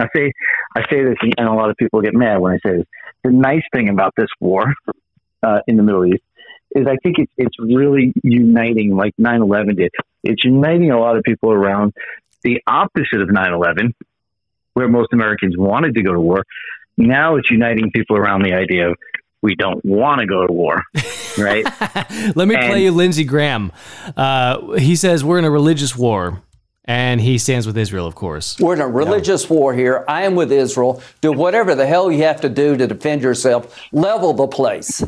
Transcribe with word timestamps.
I 0.00 0.08
say 0.14 0.32
I 0.76 0.82
say 0.90 1.04
this, 1.04 1.16
and 1.36 1.48
a 1.48 1.52
lot 1.52 1.70
of 1.70 1.76
people 1.76 2.00
get 2.00 2.14
mad 2.14 2.38
when 2.40 2.52
I 2.52 2.58
say 2.66 2.78
this. 2.78 2.86
The 3.24 3.30
nice 3.30 3.62
thing 3.72 3.88
about 3.88 4.14
this 4.16 4.28
war 4.40 4.72
uh, 5.42 5.58
in 5.66 5.76
the 5.76 5.82
Middle 5.82 6.06
East 6.06 6.22
is 6.74 6.86
I 6.86 6.96
think 7.02 7.18
it's 7.18 7.32
it's 7.36 7.56
really 7.58 8.12
uniting, 8.22 8.96
like 8.96 9.14
9/11 9.20 9.76
did. 9.76 9.92
It's 10.22 10.44
uniting 10.44 10.90
a 10.90 10.98
lot 10.98 11.16
of 11.16 11.22
people 11.22 11.52
around 11.52 11.92
the 12.42 12.60
opposite 12.66 13.20
of 13.20 13.28
9/11, 13.28 13.92
where 14.74 14.88
most 14.88 15.12
Americans 15.12 15.56
wanted 15.56 15.94
to 15.94 16.02
go 16.02 16.12
to 16.12 16.20
war. 16.20 16.44
Now 16.96 17.36
it's 17.36 17.50
uniting 17.50 17.90
people 17.90 18.16
around 18.16 18.42
the 18.42 18.52
idea 18.52 18.90
of 18.90 18.96
we 19.42 19.54
don't 19.54 19.82
want 19.84 20.20
to 20.20 20.26
go 20.26 20.46
to 20.46 20.52
war, 20.52 20.82
right? 21.38 21.64
Let 22.36 22.46
me 22.46 22.54
and, 22.54 22.66
play 22.66 22.84
you 22.84 22.92
Lindsey 22.92 23.24
Graham. 23.24 23.72
Uh, 24.16 24.72
he 24.72 24.96
says 24.96 25.24
we're 25.24 25.38
in 25.38 25.44
a 25.44 25.50
religious 25.50 25.96
war. 25.96 26.42
And 26.86 27.20
he 27.20 27.38
stands 27.38 27.66
with 27.66 27.76
Israel, 27.76 28.06
of 28.06 28.14
course. 28.14 28.58
We're 28.58 28.74
in 28.74 28.80
a 28.80 28.88
religious 28.88 29.44
yeah. 29.44 29.56
war 29.56 29.74
here. 29.74 30.04
I 30.08 30.22
am 30.22 30.34
with 30.34 30.50
Israel. 30.50 31.02
Do 31.20 31.32
whatever 31.32 31.74
the 31.74 31.86
hell 31.86 32.10
you 32.10 32.24
have 32.24 32.40
to 32.40 32.48
do 32.48 32.76
to 32.76 32.86
defend 32.86 33.22
yourself. 33.22 33.80
Level 33.92 34.32
the 34.32 34.48
place. 34.48 35.04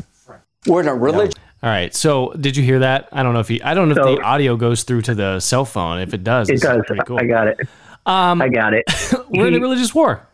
We're 0.67 0.81
in 0.81 0.87
a 0.87 0.95
religious. 0.95 1.33
Yeah. 1.35 1.67
All 1.67 1.69
right. 1.69 1.93
So, 1.95 2.33
did 2.33 2.55
you 2.55 2.63
hear 2.63 2.79
that? 2.79 3.09
I 3.11 3.23
don't 3.23 3.33
know 3.33 3.39
if 3.39 3.47
he. 3.47 3.61
I 3.61 3.73
don't 3.73 3.89
know 3.89 3.95
so, 3.95 4.13
if 4.13 4.19
the 4.19 4.23
audio 4.23 4.55
goes 4.55 4.83
through 4.83 5.01
to 5.03 5.15
the 5.15 5.39
cell 5.39 5.65
phone. 5.65 5.99
If 5.99 6.13
it 6.13 6.23
does, 6.23 6.49
it 6.49 6.61
does. 6.61 6.81
Cool. 7.05 7.19
I 7.19 7.25
got 7.25 7.47
it. 7.47 7.59
Um, 8.05 8.41
I 8.41 8.49
got 8.49 8.73
it. 8.73 8.83
we're 9.29 9.43
he, 9.43 9.47
in 9.47 9.55
a 9.55 9.59
religious 9.59 9.95
war. 9.95 10.27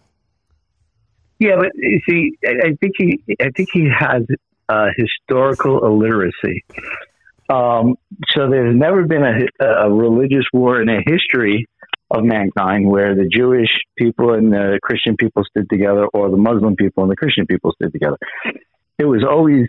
Yeah, 1.37 1.55
but 1.57 1.71
see, 2.07 2.37
I, 2.45 2.69
I 2.69 2.73
think 2.79 2.93
he. 2.97 3.23
I 3.39 3.49
think 3.51 3.69
he 3.71 3.87
has 3.87 4.23
uh, 4.69 4.89
historical 4.97 5.85
illiteracy. 5.85 6.63
Um, 7.49 7.95
so 8.29 8.49
there's 8.49 8.75
never 8.75 9.05
been 9.05 9.23
a, 9.23 9.65
a 9.65 9.91
religious 9.91 10.45
war 10.53 10.81
in 10.81 10.87
the 10.87 11.01
history 11.05 11.65
of 12.11 12.23
mankind 12.23 12.87
where 12.87 13.15
the 13.15 13.27
Jewish 13.27 13.69
people 13.97 14.33
and 14.33 14.51
the 14.51 14.79
Christian 14.81 15.15
people 15.17 15.43
stood 15.43 15.69
together, 15.69 16.05
or 16.13 16.29
the 16.29 16.37
Muslim 16.37 16.75
people 16.75 17.03
and 17.03 17.11
the 17.11 17.15
Christian 17.15 17.45
people 17.45 17.71
stood 17.73 17.91
together. 17.91 18.17
It 18.97 19.05
was 19.05 19.23
always 19.23 19.67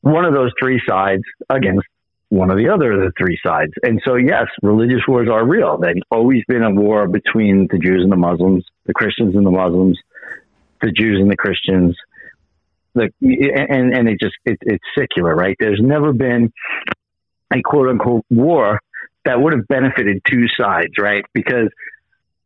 one 0.00 0.24
of 0.24 0.32
those 0.32 0.52
three 0.60 0.80
sides 0.88 1.22
against 1.50 1.86
one 2.30 2.50
of 2.50 2.56
the 2.56 2.68
other 2.68 2.92
of 2.92 3.00
the 3.00 3.12
three 3.18 3.38
sides. 3.44 3.72
And 3.82 4.00
so, 4.04 4.16
yes, 4.16 4.46
religious 4.62 5.02
wars 5.08 5.28
are 5.30 5.46
real. 5.46 5.78
They've 5.78 6.02
always 6.10 6.42
been 6.46 6.62
a 6.62 6.70
war 6.70 7.08
between 7.08 7.68
the 7.70 7.78
Jews 7.78 8.02
and 8.02 8.12
the 8.12 8.16
Muslims, 8.16 8.64
the 8.86 8.94
Christians 8.94 9.34
and 9.34 9.46
the 9.46 9.50
Muslims, 9.50 9.98
the 10.82 10.92
Jews 10.92 11.20
and 11.20 11.30
the 11.30 11.36
Christians, 11.36 11.96
the 12.98 13.10
and 13.68 13.94
and 13.94 14.08
it 14.08 14.20
just 14.20 14.34
it, 14.44 14.58
it's 14.62 14.84
secular, 14.98 15.34
right? 15.34 15.56
There's 15.58 15.80
never 15.82 16.12
been 16.12 16.52
a 17.52 17.62
quote 17.62 17.88
unquote 17.88 18.24
war 18.30 18.80
that 19.24 19.40
would 19.40 19.52
have 19.52 19.66
benefited 19.68 20.22
two 20.28 20.46
sides, 20.58 20.92
right? 20.98 21.24
Because 21.34 21.68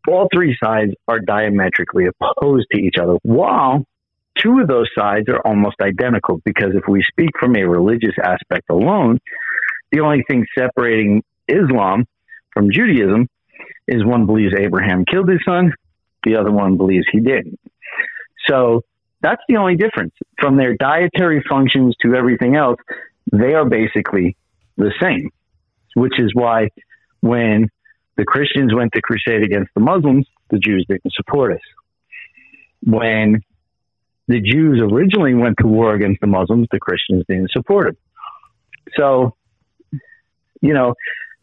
all 0.09 0.29
three 0.33 0.57
sides 0.63 0.93
are 1.07 1.21
diametrically 1.21 2.07
opposed 2.07 2.67
to 2.73 2.79
each 2.79 2.97
other. 3.01 3.17
While 3.23 3.85
two 4.37 4.61
of 4.61 4.69
those 4.69 4.89
sides 4.97 5.29
are 5.29 5.41
almost 5.45 5.77
identical, 5.81 6.41
because 6.45 6.75
if 6.75 6.85
we 6.89 7.05
speak 7.09 7.31
from 7.39 7.57
a 7.57 7.65
religious 7.65 8.15
aspect 8.23 8.69
alone, 8.71 9.19
the 9.93 10.01
only 10.01 10.25
thing 10.29 10.47
separating 10.59 11.23
Islam 11.47 12.07
from 12.53 12.71
Judaism 12.73 13.29
is 13.87 14.05
one 14.05 14.27
believes 14.27 14.55
Abraham 14.59 15.05
killed 15.05 15.29
his 15.29 15.41
son, 15.47 15.73
the 16.25 16.37
other 16.37 16.51
one 16.51 16.77
believes 16.77 17.07
he 17.11 17.21
didn't. 17.21 17.59
So 18.49 18.83
that's 19.23 19.43
the 19.49 19.57
only 19.57 19.77
difference. 19.77 20.15
From 20.39 20.57
their 20.57 20.75
dietary 20.77 21.43
functions 21.49 21.95
to 22.03 22.15
everything 22.15 22.57
else, 22.57 22.79
they 23.31 23.55
are 23.55 23.65
basically 23.65 24.37
the 24.77 24.93
same, 25.01 25.31
which 25.95 26.19
is 26.19 26.31
why 26.35 26.69
when 27.21 27.69
the 28.17 28.25
Christians 28.25 28.75
went 28.75 28.93
to 28.93 29.01
crusade 29.01 29.43
against 29.43 29.71
the 29.75 29.81
Muslims, 29.81 30.27
the 30.51 30.59
Jews 30.59 30.85
didn't 30.89 31.13
support 31.15 31.53
us. 31.53 31.61
When 32.83 33.43
the 34.29 34.41
Jews 34.41 34.81
originally 34.83 35.35
went 35.35 35.57
to 35.61 35.67
war 35.67 35.95
against 35.95 36.21
the 36.21 36.27
Muslims, 36.27 36.67
the 36.71 36.81
Christians 36.81 37.25
didn't 37.29 37.51
support 37.53 37.87
them. 37.87 37.97
So, 38.97 39.37
you 40.61 40.75
know, 40.75 40.95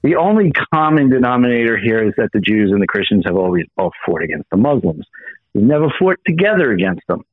the 0.03 0.15
only 0.15 0.51
common 0.73 1.09
denominator 1.09 1.77
here 1.77 2.03
is 2.03 2.13
that 2.17 2.29
the 2.33 2.39
Jews 2.39 2.71
and 2.71 2.81
the 2.81 2.87
Christians 2.87 3.23
have 3.25 3.35
always 3.35 3.65
both 3.75 3.93
fought 4.05 4.23
against 4.23 4.49
the 4.49 4.57
Muslims. 4.57 5.05
We've 5.53 5.63
never 5.63 5.87
fought 5.99 6.19
together 6.25 6.71
against 6.71 7.01
them. 7.07 7.23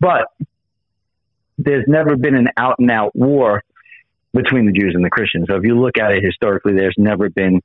But 0.00 0.28
there's 1.58 1.84
never 1.88 2.16
been 2.16 2.36
an 2.36 2.48
out 2.56 2.76
and 2.78 2.90
out 2.90 3.14
war 3.14 3.62
between 4.32 4.66
the 4.66 4.72
Jews 4.72 4.92
and 4.94 5.04
the 5.04 5.10
Christians. 5.10 5.46
So 5.48 5.56
if 5.56 5.64
you 5.64 5.78
look 5.78 5.98
at 5.98 6.12
it 6.12 6.22
historically, 6.22 6.74
there's 6.74 6.94
never 6.98 7.28
been 7.28 7.60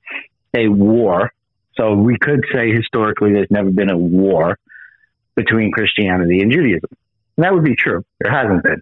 a 0.56 0.68
war. 0.68 1.32
So 1.76 1.94
we 1.94 2.18
could 2.18 2.44
say 2.54 2.72
historically 2.72 3.34
there's 3.34 3.52
never 3.52 3.70
been 3.70 3.92
a 3.92 3.98
war 3.98 4.58
between 5.36 5.72
Christianity 5.72 6.40
and 6.40 6.52
Judaism. 6.52 6.90
And 7.38 7.46
that 7.46 7.54
would 7.54 7.64
be 7.64 7.76
true. 7.76 8.04
There 8.20 8.32
hasn't 8.32 8.64
been. 8.64 8.82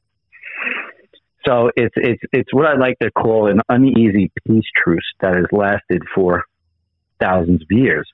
So 1.45 1.71
it's 1.75 1.95
it's 1.97 2.21
it's 2.31 2.53
what 2.53 2.67
I 2.67 2.75
like 2.75 2.99
to 2.99 3.09
call 3.09 3.49
an 3.49 3.61
uneasy 3.67 4.31
peace 4.45 4.65
truce 4.75 5.05
that 5.21 5.35
has 5.35 5.45
lasted 5.51 6.03
for 6.13 6.43
thousands 7.19 7.63
of 7.63 7.67
years. 7.71 8.07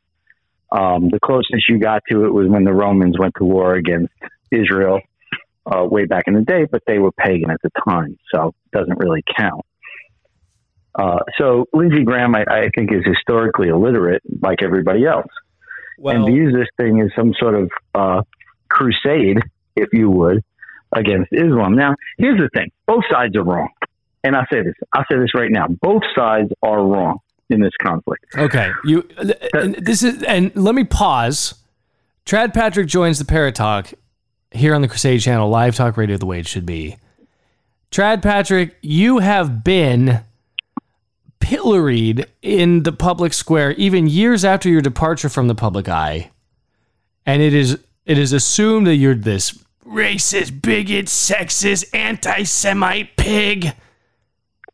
Um, 0.72 1.10
the 1.10 1.20
closest 1.20 1.68
you 1.68 1.80
got 1.80 2.04
to 2.10 2.26
it 2.26 2.34
was 2.34 2.48
when 2.48 2.64
the 2.64 2.74
Romans 2.74 3.18
went 3.20 3.34
to 3.38 3.44
war 3.44 3.74
against 3.74 4.14
Israel 4.52 5.02
uh, 5.70 5.84
way 5.84 6.06
back 6.06 6.24
in 6.28 6.34
the 6.34 6.42
day, 6.42 6.66
but 6.70 6.82
they 6.88 7.00
were 7.00 7.12
pagan 7.12 7.52
at 7.52 7.62
the 7.62 7.70
time, 7.88 8.18
so 8.34 8.54
it 8.72 8.78
doesn't 8.78 8.98
really 9.00 9.24
count. 9.38 9.66
Uh, 10.98 11.20
so 11.38 11.66
Lindsey 11.74 12.04
Graham, 12.04 12.36
I, 12.36 12.44
I, 12.50 12.70
think, 12.76 12.92
is 12.92 13.04
historically 13.06 13.68
illiterate, 13.68 14.24
like 14.42 14.64
everybody 14.64 15.06
else, 15.06 15.28
well, 16.00 16.16
and 16.16 16.26
views 16.26 16.54
this 16.54 16.68
thing 16.78 17.02
as 17.02 17.10
some 17.16 17.34
sort 17.40 17.56
of 17.56 17.72
uh, 17.94 18.22
crusade, 18.70 19.40
if 19.76 19.90
you 19.94 20.10
would, 20.10 20.44
against 20.92 21.32
Islam. 21.32 21.76
Now, 21.76 21.96
here's 22.18 22.40
the 22.40 22.50
thing: 22.56 22.72
both 22.88 23.04
sides 23.12 23.36
are 23.36 23.44
wrong, 23.44 23.70
and 24.24 24.36
I 24.36 24.46
say 24.52 24.64
this. 24.64 24.74
I 24.94 25.04
say 25.12 25.20
this 25.20 25.34
right 25.36 25.52
now: 25.52 25.68
both 25.68 26.04
sides 26.16 26.50
are 26.64 26.84
wrong 26.84 27.20
in 27.50 27.62
this 27.62 27.74
conflict. 27.82 28.26
Okay, 28.36 28.72
you. 28.84 29.08
this 29.78 30.02
is, 30.02 30.24
and 30.24 30.56
let 30.56 30.74
me 30.74 30.84
pause. 30.84 31.54
Trad 32.26 32.54
Patrick 32.54 32.88
joins 32.88 33.20
the 33.20 33.26
Parrott 33.26 33.56
Talk 33.56 33.94
here 34.52 34.74
on 34.74 34.82
the 34.82 34.88
Crusade 34.88 35.22
Channel, 35.22 35.50
live 35.50 35.76
talk 35.76 35.98
radio 35.98 36.18
the 36.18 36.26
way 36.26 36.40
it 36.40 36.48
should 36.48 36.66
be. 36.66 36.98
Trad 37.92 38.22
Patrick, 38.22 38.76
you 38.82 39.20
have 39.20 39.64
been 39.64 40.22
pilloried 41.40 42.26
in 42.42 42.84
the 42.84 42.92
public 42.92 43.34
square 43.34 43.72
even 43.74 44.08
years 44.08 44.44
after 44.44 44.70
your 44.70 44.82
departure 44.82 45.30
from 45.30 45.48
the 45.48 45.56
public 45.56 45.88
eye. 45.88 46.32
And 47.26 47.42
it 47.42 47.54
is 47.54 47.80
it 48.06 48.18
is 48.18 48.34
assumed 48.34 48.88
that 48.88 48.96
you're 48.96 49.16
this 49.16 49.58
racist, 49.86 50.62
bigot, 50.62 51.06
sexist, 51.06 51.94
anti-Semite 51.94 53.16
pig. 53.16 53.74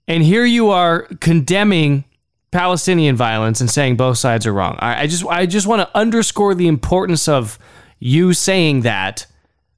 And 0.08 0.24
here 0.24 0.46
you 0.46 0.70
are 0.70 1.04
condemning 1.20 2.06
Palestinian 2.52 3.16
violence 3.16 3.62
and 3.62 3.70
saying 3.70 3.98
both 3.98 4.18
sides 4.18 4.46
are 4.46 4.54
wrong. 4.54 4.78
I, 4.80 5.04
I 5.04 5.08
just 5.08 5.26
I 5.26 5.46
just 5.46 5.68
want 5.68 5.82
to 5.82 5.98
underscore 5.98 6.56
the 6.56 6.68
importance 6.68 7.28
of 7.28 7.60
you 8.00 8.34
saying 8.34 8.82
that 8.82 9.28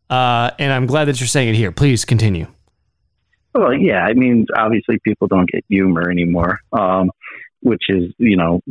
uh, 0.10 0.52
and 0.60 0.72
I'm 0.72 0.86
glad 0.86 1.06
that 1.06 1.20
you're 1.20 1.28
saying 1.28 1.50
it 1.50 1.56
here. 1.56 1.72
Please 1.72 2.06
continue. 2.06 2.48
Well, 3.54 3.74
yeah, 3.74 4.04
I 4.04 4.14
mean, 4.14 4.48
obviously 4.56 5.00
people 5.00 5.28
don't 5.28 5.50
get 5.50 5.64
humor 5.70 6.12
anymore, 6.12 6.60
um, 6.74 7.10
which 7.62 7.84
is, 7.90 8.14
you 8.18 8.36
know, 8.36 8.62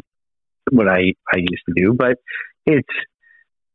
what 0.70 0.88
I, 0.88 1.14
I 1.32 1.36
used 1.36 1.62
to 1.68 1.74
do, 1.74 1.94
but 1.94 2.18
it's, 2.66 2.88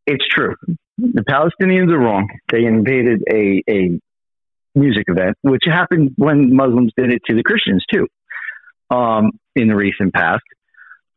it's 0.06 0.24
true. 0.30 0.56
The 0.98 1.24
Palestinians 1.28 1.92
are 1.92 2.00
wrong. 2.00 2.28
They 2.52 2.64
invaded 2.64 3.24
a, 3.32 3.64
a 3.70 4.00
music 4.76 5.06
event, 5.08 5.36
which 5.42 5.64
happened 5.66 6.14
when 6.16 6.56
Muslims 6.56 6.94
did 6.96 7.12
it 7.12 7.22
to 7.28 7.36
the 7.36 7.44
Christians 7.44 7.84
too, 7.92 8.08
um, 8.92 9.32
in 9.56 9.68
the 9.68 9.76
recent 9.76 10.14
past. 10.14 10.44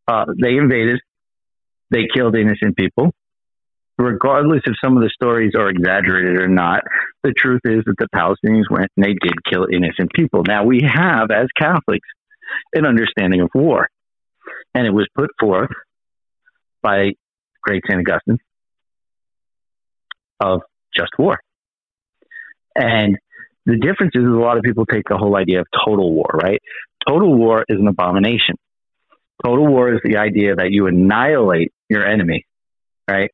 Uh, 0.09 0.25
they 0.41 0.57
invaded, 0.57 1.01
they 1.91 2.09
killed 2.13 2.35
innocent 2.35 2.77
people 2.77 3.13
regardless 4.05 4.63
if 4.67 4.75
some 4.83 4.97
of 4.97 5.03
the 5.03 5.11
stories 5.11 5.53
are 5.55 5.69
exaggerated 5.69 6.41
or 6.41 6.49
not, 6.49 6.83
the 7.23 7.33
truth 7.33 7.61
is 7.65 7.83
that 7.87 7.97
the 7.99 8.09
Palestinians 8.15 8.71
went 8.71 8.91
and 8.97 9.05
they 9.05 9.15
did 9.15 9.35
kill 9.51 9.67
innocent 9.73 10.11
people. 10.15 10.43
Now, 10.47 10.65
we 10.65 10.83
have, 10.83 11.31
as 11.31 11.49
Catholics, 11.57 12.09
an 12.75 12.87
understanding 12.87 13.41
of 13.41 13.51
war. 13.55 13.89
And 14.75 14.87
it 14.87 14.91
was 14.91 15.07
put 15.15 15.31
forth 15.39 15.71
by 16.83 17.13
great 17.63 17.83
St. 17.89 18.01
Augustine 18.01 18.39
of 20.41 20.63
just 20.97 21.13
war. 21.19 21.39
And 22.75 23.19
the 23.67 23.77
difference 23.77 24.13
is 24.15 24.25
a 24.25 24.29
lot 24.29 24.57
of 24.57 24.63
people 24.63 24.87
take 24.87 25.09
the 25.09 25.17
whole 25.17 25.37
idea 25.37 25.61
of 25.61 25.67
total 25.87 26.13
war, 26.13 26.31
right? 26.33 26.61
Total 27.07 27.33
war 27.33 27.65
is 27.69 27.79
an 27.79 27.87
abomination. 27.87 28.57
Total 29.45 29.67
war 29.67 29.93
is 29.93 30.01
the 30.05 30.17
idea 30.17 30.57
that 30.57 30.71
you 30.71 30.87
annihilate 30.87 31.73
your 31.89 32.07
enemy, 32.07 32.45
right? 33.09 33.31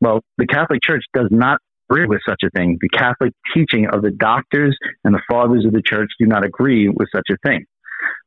Well, 0.00 0.20
the 0.38 0.46
Catholic 0.46 0.80
Church 0.82 1.04
does 1.14 1.28
not 1.30 1.58
agree 1.90 2.06
with 2.06 2.20
such 2.26 2.42
a 2.44 2.50
thing. 2.50 2.78
The 2.80 2.88
Catholic 2.88 3.32
teaching 3.54 3.86
of 3.92 4.02
the 4.02 4.10
doctors 4.10 4.76
and 5.04 5.14
the 5.14 5.22
fathers 5.28 5.64
of 5.64 5.72
the 5.72 5.82
church 5.84 6.10
do 6.18 6.26
not 6.26 6.44
agree 6.44 6.88
with 6.88 7.08
such 7.14 7.26
a 7.30 7.36
thing. 7.46 7.66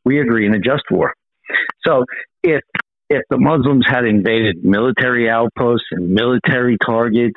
We 0.06 0.20
agree 0.20 0.46
in 0.46 0.54
a 0.54 0.60
just 0.60 0.84
war. 0.92 1.14
So 1.86 2.06
if 2.44 2.62
if 3.10 3.24
the 3.30 3.38
Muslims 3.38 3.86
had 3.88 4.06
invaded 4.06 4.64
military 4.64 5.30
outposts 5.30 5.88
and 5.92 6.10
military 6.10 6.78
targets, 6.84 7.36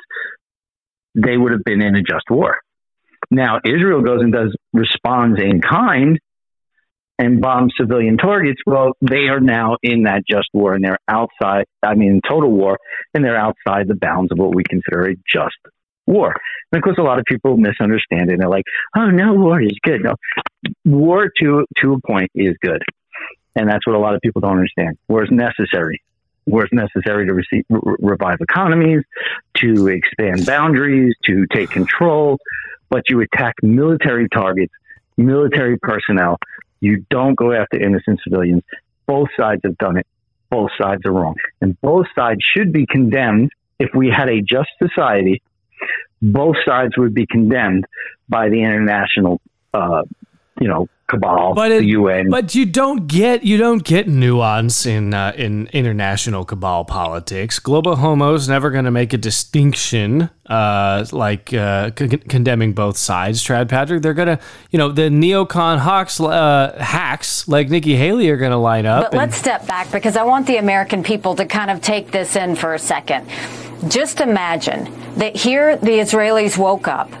they 1.13 1.37
would 1.37 1.51
have 1.51 1.63
been 1.63 1.81
in 1.81 1.95
a 1.95 2.01
just 2.01 2.25
war. 2.29 2.57
Now 3.29 3.59
Israel 3.65 4.01
goes 4.01 4.21
and 4.21 4.31
does 4.31 4.55
responds 4.73 5.39
in 5.41 5.61
kind 5.61 6.19
and 7.19 7.41
bomb 7.41 7.69
civilian 7.79 8.17
targets. 8.17 8.61
Well, 8.65 8.93
they 9.01 9.27
are 9.29 9.39
now 9.39 9.77
in 9.81 10.03
that 10.03 10.23
just 10.29 10.49
war 10.53 10.73
and 10.73 10.83
they're 10.83 10.99
outside. 11.07 11.65
I 11.83 11.95
mean, 11.95 12.21
total 12.27 12.51
war, 12.51 12.77
and 13.13 13.23
they're 13.23 13.37
outside 13.37 13.87
the 13.87 13.95
bounds 13.95 14.31
of 14.31 14.37
what 14.37 14.55
we 14.55 14.63
consider 14.63 15.09
a 15.09 15.15
just 15.31 15.57
war. 16.05 16.35
And 16.71 16.79
of 16.79 16.83
course, 16.83 16.97
a 16.99 17.03
lot 17.03 17.19
of 17.19 17.25
people 17.25 17.57
misunderstand 17.57 18.31
it. 18.31 18.39
They're 18.39 18.49
like, 18.49 18.65
"Oh 18.95 19.09
no, 19.09 19.33
war 19.33 19.61
is 19.61 19.77
good." 19.83 20.03
No, 20.03 20.15
war 20.85 21.29
to 21.41 21.65
to 21.81 21.93
a 21.93 21.99
point 22.07 22.31
is 22.35 22.55
good, 22.61 22.81
and 23.55 23.69
that's 23.69 23.85
what 23.85 23.95
a 23.95 23.99
lot 23.99 24.15
of 24.15 24.21
people 24.21 24.41
don't 24.41 24.57
understand. 24.57 24.97
War 25.07 25.23
is 25.23 25.31
necessary. 25.31 26.01
War 26.45 26.63
is 26.63 26.69
necessary 26.71 27.25
to 27.25 27.33
receive, 27.33 27.65
re- 27.69 27.95
revive 27.99 28.37
economies, 28.39 29.03
to 29.57 29.87
expand 29.87 30.45
boundaries, 30.45 31.13
to 31.25 31.45
take 31.53 31.69
control. 31.71 32.37
But 32.89 33.03
you 33.09 33.19
attack 33.19 33.55
military 33.61 34.29
targets, 34.29 34.73
military 35.17 35.77
personnel. 35.77 36.37
You 36.79 37.05
don't 37.09 37.35
go 37.35 37.51
after 37.53 37.79
innocent 37.79 38.19
civilians. 38.23 38.63
Both 39.05 39.29
sides 39.37 39.61
have 39.63 39.77
done 39.77 39.97
it. 39.97 40.07
Both 40.49 40.71
sides 40.79 41.05
are 41.05 41.11
wrong, 41.11 41.35
and 41.61 41.79
both 41.81 42.07
sides 42.15 42.39
should 42.41 42.71
be 42.71 42.85
condemned. 42.85 43.51
If 43.79 43.89
we 43.93 44.09
had 44.09 44.29
a 44.29 44.41
just 44.41 44.69
society, 44.81 45.41
both 46.21 46.55
sides 46.65 46.97
would 46.97 47.13
be 47.13 47.25
condemned 47.25 47.85
by 48.29 48.49
the 48.49 48.63
international, 48.63 49.41
uh, 49.73 50.03
you 50.59 50.67
know, 50.67 50.87
cabal, 51.07 51.53
But 51.53 51.71
it- 51.71 51.79
the 51.79 51.87
UN. 51.87 52.29
But 52.29 52.53
you 52.55 52.65
don't 52.65 53.07
get 53.07 53.43
you 53.43 53.57
don't 53.57 53.83
get 53.83 54.07
nuance 54.07 54.85
in 54.85 55.13
uh, 55.13 55.33
in 55.37 55.67
international 55.73 56.43
cabal 56.45 56.83
politics. 56.85 57.59
Global 57.59 57.95
homo's 57.95 58.49
never 58.49 58.69
going 58.71 58.85
to 58.85 58.91
make 58.91 59.13
a 59.13 59.17
distinction 59.17 60.29
uh, 60.47 61.05
like 61.11 61.53
uh, 61.53 61.91
con- 61.91 62.09
condemning 62.09 62.73
both 62.73 62.97
sides. 62.97 63.43
Trad 63.43 63.69
Patrick, 63.69 64.01
they're 64.01 64.13
gonna 64.13 64.39
you 64.71 64.79
know 64.79 64.91
the 64.91 65.03
neocon 65.03 65.77
hawks 65.77 66.19
uh, 66.19 66.75
hacks 66.79 67.47
like 67.47 67.69
Nikki 67.69 67.95
Haley 67.95 68.29
are 68.29 68.37
going 68.37 68.51
to 68.51 68.57
line 68.57 68.85
up. 68.85 69.05
But 69.05 69.13
and- 69.13 69.17
let's 69.19 69.37
step 69.37 69.65
back 69.67 69.91
because 69.91 70.17
I 70.17 70.23
want 70.23 70.47
the 70.47 70.57
American 70.57 71.03
people 71.03 71.35
to 71.35 71.45
kind 71.45 71.71
of 71.71 71.81
take 71.81 72.11
this 72.11 72.35
in 72.35 72.55
for 72.55 72.73
a 72.73 72.79
second. 72.79 73.27
Just 73.87 74.19
imagine 74.21 74.91
that 75.17 75.35
here 75.35 75.77
the 75.77 75.91
Israelis 75.99 76.57
woke 76.57 76.87
up 76.87 77.11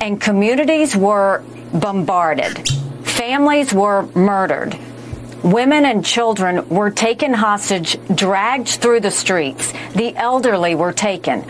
and 0.00 0.20
communities 0.20 0.94
were 0.94 1.42
bombarded, 1.72 2.68
families 3.02 3.72
were 3.72 4.06
murdered. 4.14 4.78
Women 5.42 5.84
and 5.84 6.04
children 6.04 6.68
were 6.68 6.90
taken 6.90 7.32
hostage, 7.32 7.98
dragged 8.14 8.68
through 8.68 9.00
the 9.00 9.10
streets. 9.10 9.72
The 9.94 10.16
elderly 10.16 10.74
were 10.74 10.92
taken. 10.92 11.44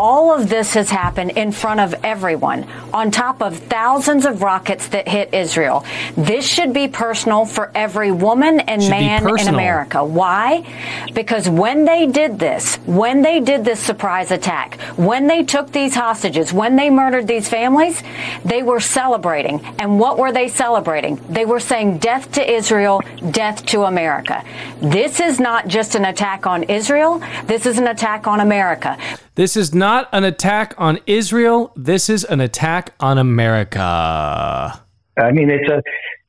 All 0.00 0.32
of 0.32 0.48
this 0.48 0.72
has 0.72 0.88
happened 0.88 1.32
in 1.32 1.52
front 1.52 1.78
of 1.78 1.94
everyone, 2.02 2.64
on 2.90 3.10
top 3.10 3.42
of 3.42 3.58
thousands 3.58 4.24
of 4.24 4.40
rockets 4.40 4.88
that 4.88 5.06
hit 5.06 5.34
Israel. 5.34 5.84
This 6.16 6.48
should 6.48 6.72
be 6.72 6.88
personal 6.88 7.44
for 7.44 7.70
every 7.74 8.10
woman 8.10 8.60
and 8.60 8.82
Should 8.82 8.92
man 8.92 9.28
in. 9.28 9.48
America. 9.48 10.02
Why? 10.02 10.64
Because 11.12 11.50
when 11.50 11.84
they 11.84 12.06
did 12.06 12.38
this, 12.38 12.76
when 12.86 13.20
they 13.20 13.40
did 13.40 13.62
this 13.62 13.78
surprise 13.78 14.30
attack, 14.30 14.80
when 14.96 15.26
they 15.26 15.44
took 15.44 15.70
these 15.70 15.94
hostages, 15.94 16.50
when 16.50 16.76
they 16.76 16.88
murdered 16.88 17.26
these 17.26 17.46
families, 17.50 18.02
they 18.42 18.62
were 18.62 18.80
celebrating. 18.80 19.60
And 19.78 20.00
what 20.00 20.16
were 20.16 20.32
they 20.32 20.48
celebrating? 20.48 21.20
They 21.28 21.44
were 21.44 21.60
saying 21.60 21.98
death 21.98 22.32
to 22.32 22.50
Israel, 22.50 23.02
death 23.32 23.66
to 23.66 23.82
America. 23.82 24.42
This 24.80 25.20
is 25.20 25.38
not 25.38 25.68
just 25.68 25.94
an 25.94 26.06
attack 26.06 26.46
on 26.46 26.62
Israel. 26.62 27.22
This 27.44 27.66
is 27.66 27.76
an 27.76 27.88
attack 27.88 28.26
on 28.26 28.40
America. 28.40 28.96
This 29.40 29.56
is 29.56 29.74
not 29.74 30.10
an 30.12 30.24
attack 30.24 30.74
on 30.76 30.98
Israel. 31.06 31.72
This 31.74 32.10
is 32.10 32.24
an 32.24 32.42
attack 32.42 32.92
on 33.00 33.16
America. 33.16 33.80
I 33.80 35.32
mean, 35.32 35.48
it's 35.48 35.66
a, 35.66 35.82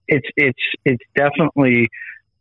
it's 0.07 0.27
it's 0.37 0.63
it's 0.85 1.03
definitely 1.13 1.89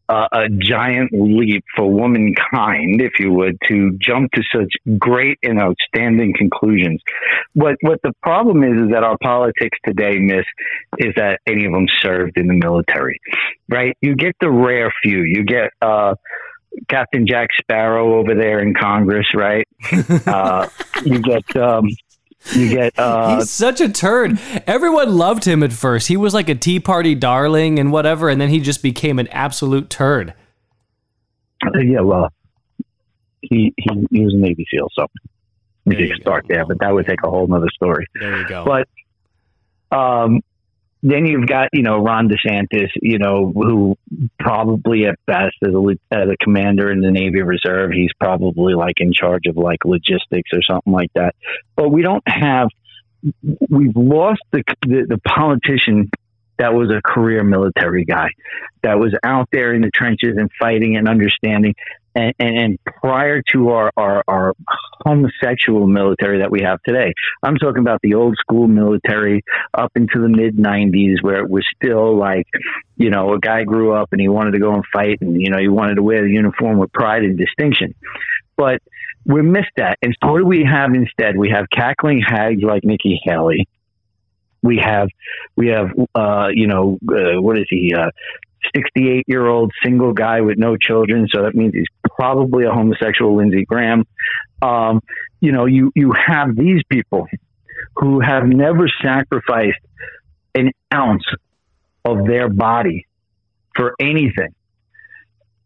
a, 0.08 0.28
a 0.32 0.48
giant 0.48 1.10
leap 1.12 1.64
for 1.74 1.90
womankind, 1.90 3.02
if 3.02 3.14
you 3.18 3.32
would, 3.32 3.58
to 3.66 3.98
jump 3.98 4.30
to 4.30 4.42
such 4.54 4.72
great 4.96 5.38
and 5.42 5.58
outstanding 5.58 6.34
conclusions. 6.38 7.02
What 7.54 7.74
what 7.80 7.98
the 8.04 8.12
problem 8.22 8.62
is 8.62 8.80
is 8.80 8.92
that 8.92 9.02
our 9.02 9.18
politics 9.20 9.76
today, 9.84 10.20
Miss, 10.20 10.44
is 10.98 11.12
that 11.16 11.40
any 11.48 11.64
of 11.64 11.72
them 11.72 11.88
served 12.00 12.36
in 12.36 12.46
the 12.46 12.54
military, 12.54 13.18
right? 13.68 13.96
You 14.00 14.14
get 14.14 14.36
the 14.40 14.52
rare 14.52 14.92
few. 15.02 15.22
You 15.22 15.42
get. 15.42 15.70
uh 15.82 16.14
Captain 16.88 17.26
Jack 17.26 17.50
Sparrow 17.58 18.14
over 18.14 18.34
there 18.34 18.60
in 18.60 18.74
Congress, 18.74 19.26
right? 19.34 19.66
uh, 20.26 20.68
you 21.04 21.20
get 21.20 21.56
um, 21.56 21.88
you 22.52 22.68
get 22.68 22.98
uh, 22.98 23.36
He's 23.36 23.50
such 23.50 23.80
a 23.80 23.88
turd. 23.88 24.38
Everyone 24.66 25.16
loved 25.16 25.44
him 25.44 25.62
at 25.62 25.72
first. 25.72 26.08
He 26.08 26.16
was 26.16 26.34
like 26.34 26.48
a 26.48 26.54
Tea 26.54 26.80
Party 26.80 27.14
darling 27.14 27.78
and 27.78 27.92
whatever, 27.92 28.28
and 28.28 28.40
then 28.40 28.48
he 28.48 28.60
just 28.60 28.82
became 28.82 29.18
an 29.18 29.28
absolute 29.28 29.90
turd. 29.90 30.34
Yeah, 31.74 32.00
well, 32.00 32.32
he, 33.42 33.74
he 33.76 34.06
he 34.10 34.24
was 34.24 34.34
a 34.34 34.38
Navy 34.38 34.66
SEAL, 34.70 34.88
so 34.94 35.06
we 35.84 35.96
could 35.96 36.20
start 36.20 36.48
go. 36.48 36.54
there, 36.54 36.66
but 36.66 36.78
that 36.80 36.92
would 36.92 37.06
take 37.06 37.22
a 37.22 37.30
whole 37.30 37.46
nother 37.46 37.68
story. 37.74 38.06
There 38.14 38.38
you 38.38 38.48
go. 38.48 38.64
But 38.64 39.96
um, 39.96 40.40
then 41.02 41.26
you've 41.26 41.46
got 41.46 41.68
you 41.72 41.82
know 41.82 41.98
Ron 41.98 42.28
DeSantis, 42.28 42.90
you 43.00 43.18
know, 43.18 43.52
who 43.54 43.96
probably 44.38 45.06
at 45.06 45.18
best 45.26 45.56
as 45.64 45.72
a 45.72 45.96
as 46.10 46.28
a 46.28 46.36
commander 46.42 46.90
in 46.90 47.00
the 47.00 47.10
Navy 47.10 47.42
Reserve, 47.42 47.90
he's 47.92 48.12
probably 48.18 48.74
like 48.74 48.96
in 48.98 49.12
charge 49.12 49.46
of 49.46 49.56
like 49.56 49.84
logistics 49.84 50.50
or 50.52 50.60
something 50.62 50.92
like 50.92 51.12
that. 51.14 51.34
But 51.76 51.90
we 51.90 52.02
don't 52.02 52.26
have. 52.26 52.68
We've 53.68 53.96
lost 53.96 54.40
the 54.50 54.62
the, 54.82 55.06
the 55.08 55.18
politician 55.18 56.10
that 56.58 56.74
was 56.74 56.90
a 56.90 57.00
career 57.02 57.42
military 57.42 58.04
guy 58.04 58.28
that 58.82 58.98
was 58.98 59.14
out 59.24 59.48
there 59.50 59.72
in 59.72 59.80
the 59.80 59.90
trenches 59.90 60.36
and 60.36 60.50
fighting 60.60 60.96
and 60.96 61.08
understanding. 61.08 61.74
And, 62.14 62.34
and, 62.38 62.58
and 62.58 62.78
prior 62.84 63.42
to 63.52 63.68
our, 63.70 63.92
our, 63.96 64.24
our 64.26 64.54
homosexual 65.04 65.86
military 65.86 66.38
that 66.40 66.50
we 66.50 66.62
have 66.62 66.82
today, 66.82 67.12
I'm 67.42 67.56
talking 67.56 67.80
about 67.80 68.00
the 68.02 68.14
old 68.14 68.36
school 68.38 68.66
military 68.66 69.42
up 69.74 69.92
into 69.94 70.20
the 70.20 70.28
mid 70.28 70.56
90s 70.56 71.22
where 71.22 71.36
it 71.36 71.48
was 71.48 71.64
still 71.76 72.16
like, 72.16 72.46
you 72.96 73.10
know, 73.10 73.34
a 73.34 73.38
guy 73.38 73.64
grew 73.64 73.92
up 73.94 74.08
and 74.12 74.20
he 74.20 74.28
wanted 74.28 74.52
to 74.52 74.58
go 74.58 74.74
and 74.74 74.84
fight 74.92 75.18
and, 75.20 75.40
you 75.40 75.50
know, 75.50 75.58
he 75.58 75.68
wanted 75.68 75.96
to 75.96 76.02
wear 76.02 76.22
the 76.22 76.30
uniform 76.30 76.78
with 76.78 76.92
pride 76.92 77.22
and 77.22 77.38
distinction. 77.38 77.94
But 78.56 78.82
we 79.24 79.42
missed 79.42 79.72
that. 79.76 79.98
And 80.02 80.16
so 80.22 80.32
what 80.32 80.38
do 80.38 80.46
we 80.46 80.64
have 80.64 80.94
instead? 80.94 81.36
We 81.36 81.50
have 81.50 81.66
cackling 81.70 82.20
hags 82.20 82.62
like 82.62 82.84
Nikki 82.84 83.20
Haley. 83.22 83.68
We 84.62 84.78
have, 84.84 85.08
we 85.56 85.68
have, 85.68 85.88
uh, 86.14 86.48
you 86.52 86.66
know, 86.66 86.98
uh, 87.08 87.40
what 87.40 87.58
is 87.58 87.66
he? 87.70 87.94
Uh, 87.94 88.10
68 88.74 89.24
year 89.26 89.46
old 89.46 89.72
single 89.82 90.12
guy 90.12 90.40
with 90.40 90.58
no 90.58 90.76
children. 90.76 91.26
So 91.32 91.42
that 91.42 91.54
means 91.54 91.74
he's 91.74 91.86
probably 92.16 92.64
a 92.64 92.70
homosexual 92.70 93.36
Lindsey 93.36 93.64
Graham. 93.64 94.04
Um, 94.62 95.00
you 95.40 95.52
know, 95.52 95.66
you, 95.66 95.92
you 95.94 96.12
have 96.12 96.54
these 96.56 96.82
people 96.88 97.26
who 97.96 98.20
have 98.20 98.44
never 98.46 98.88
sacrificed 99.02 99.78
an 100.54 100.72
ounce 100.92 101.24
of 102.04 102.26
their 102.26 102.48
body 102.48 103.06
for 103.74 103.94
anything, 104.00 104.54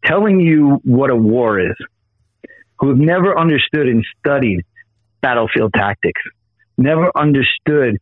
telling 0.03 0.39
you 0.39 0.79
what 0.83 1.09
a 1.09 1.15
war 1.15 1.59
is, 1.59 1.75
who 2.79 2.89
have 2.89 2.97
never 2.97 3.37
understood 3.37 3.87
and 3.87 4.05
studied 4.19 4.61
battlefield 5.21 5.73
tactics, 5.73 6.21
never 6.77 7.11
understood 7.15 7.97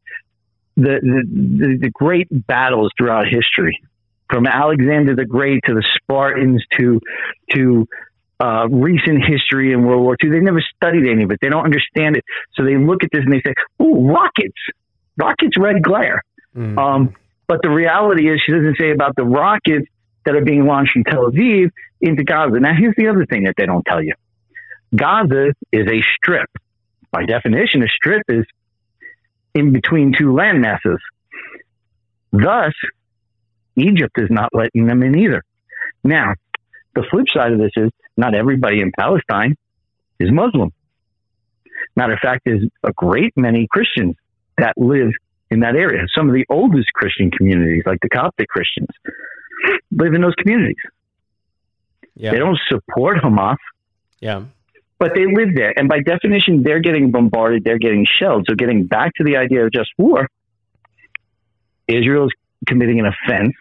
the, 0.75 0.99
the, 1.01 1.23
the, 1.31 1.77
the 1.81 1.89
great 1.91 2.27
battles 2.31 2.91
throughout 2.97 3.27
history, 3.27 3.79
from 4.33 4.47
Alexander 4.47 5.15
the 5.15 5.25
Great 5.25 5.61
to 5.65 5.75
the 5.75 5.83
Spartans 5.95 6.63
to 6.79 6.99
to 7.51 7.87
uh, 8.39 8.67
recent 8.67 9.23
history 9.23 9.71
in 9.71 9.85
World 9.85 10.01
War 10.01 10.17
II. 10.21 10.31
They 10.31 10.39
never 10.39 10.61
studied 10.75 11.07
any 11.07 11.23
of 11.23 11.31
it. 11.31 11.37
They 11.39 11.49
don't 11.49 11.63
understand 11.63 12.17
it. 12.17 12.25
So 12.55 12.63
they 12.63 12.75
look 12.75 13.03
at 13.03 13.11
this 13.11 13.21
and 13.23 13.31
they 13.31 13.41
say, 13.41 13.53
"Ooh, 13.79 14.09
rockets! 14.09 14.57
Rockets, 15.17 15.55
red 15.59 15.83
glare." 15.83 16.23
Mm. 16.55 16.77
Um, 16.77 17.13
but 17.47 17.61
the 17.61 17.69
reality 17.69 18.27
is, 18.27 18.41
she 18.43 18.51
doesn't 18.51 18.77
say 18.79 18.91
about 18.91 19.15
the 19.15 19.23
rockets 19.23 19.85
that 20.25 20.35
are 20.35 20.43
being 20.43 20.65
launched 20.65 20.93
from 20.93 21.03
Tel 21.03 21.29
Aviv 21.29 21.69
into 22.01 22.23
Gaza. 22.23 22.59
Now, 22.59 22.73
here's 22.75 22.95
the 22.97 23.09
other 23.09 23.27
thing 23.27 23.43
that 23.43 23.53
they 23.55 23.67
don't 23.67 23.85
tell 23.85 24.01
you 24.01 24.15
Gaza 24.95 25.53
is 25.71 25.87
a 25.87 26.01
strip. 26.17 26.49
By 27.11 27.25
definition, 27.25 27.83
a 27.83 27.87
strip 27.87 28.23
is 28.29 28.45
in 29.53 29.71
between 29.71 30.13
two 30.17 30.33
land 30.33 30.61
masses. 30.61 30.99
Thus, 32.31 32.73
Egypt 33.75 34.13
is 34.17 34.29
not 34.29 34.49
letting 34.53 34.85
them 34.85 35.03
in 35.03 35.17
either. 35.17 35.43
Now, 36.03 36.33
the 36.95 37.03
flip 37.09 37.25
side 37.33 37.51
of 37.53 37.59
this 37.59 37.71
is 37.75 37.89
not 38.17 38.35
everybody 38.35 38.81
in 38.81 38.91
Palestine 38.97 39.55
is 40.19 40.31
Muslim. 40.31 40.71
Matter 41.95 42.13
of 42.13 42.19
fact, 42.19 42.41
there's 42.45 42.63
a 42.83 42.91
great 42.93 43.33
many 43.35 43.67
Christians 43.69 44.15
that 44.57 44.73
live 44.77 45.11
in 45.49 45.61
that 45.61 45.75
area. 45.75 46.05
Some 46.15 46.27
of 46.27 46.33
the 46.33 46.45
oldest 46.49 46.91
Christian 46.93 47.31
communities, 47.31 47.83
like 47.85 47.99
the 48.01 48.09
Coptic 48.09 48.47
Christians, 48.47 48.87
live 49.91 50.13
in 50.13 50.21
those 50.21 50.35
communities. 50.35 50.75
Yeah. 52.15 52.31
They 52.31 52.39
don't 52.39 52.59
support 52.67 53.17
Hamas, 53.17 53.57
Yeah. 54.19 54.43
but 54.99 55.13
they 55.15 55.25
live 55.25 55.55
there. 55.55 55.77
And 55.77 55.87
by 55.87 55.99
definition, 56.01 56.63
they're 56.63 56.79
getting 56.79 57.11
bombarded, 57.11 57.63
they're 57.63 57.79
getting 57.79 58.05
shelled. 58.05 58.45
So, 58.47 58.55
getting 58.55 58.85
back 58.85 59.13
to 59.15 59.23
the 59.23 59.37
idea 59.37 59.65
of 59.65 59.71
just 59.71 59.89
war, 59.97 60.27
Israel 61.87 62.25
is 62.25 62.31
committing 62.67 62.99
an 62.99 63.05
offense. 63.05 63.53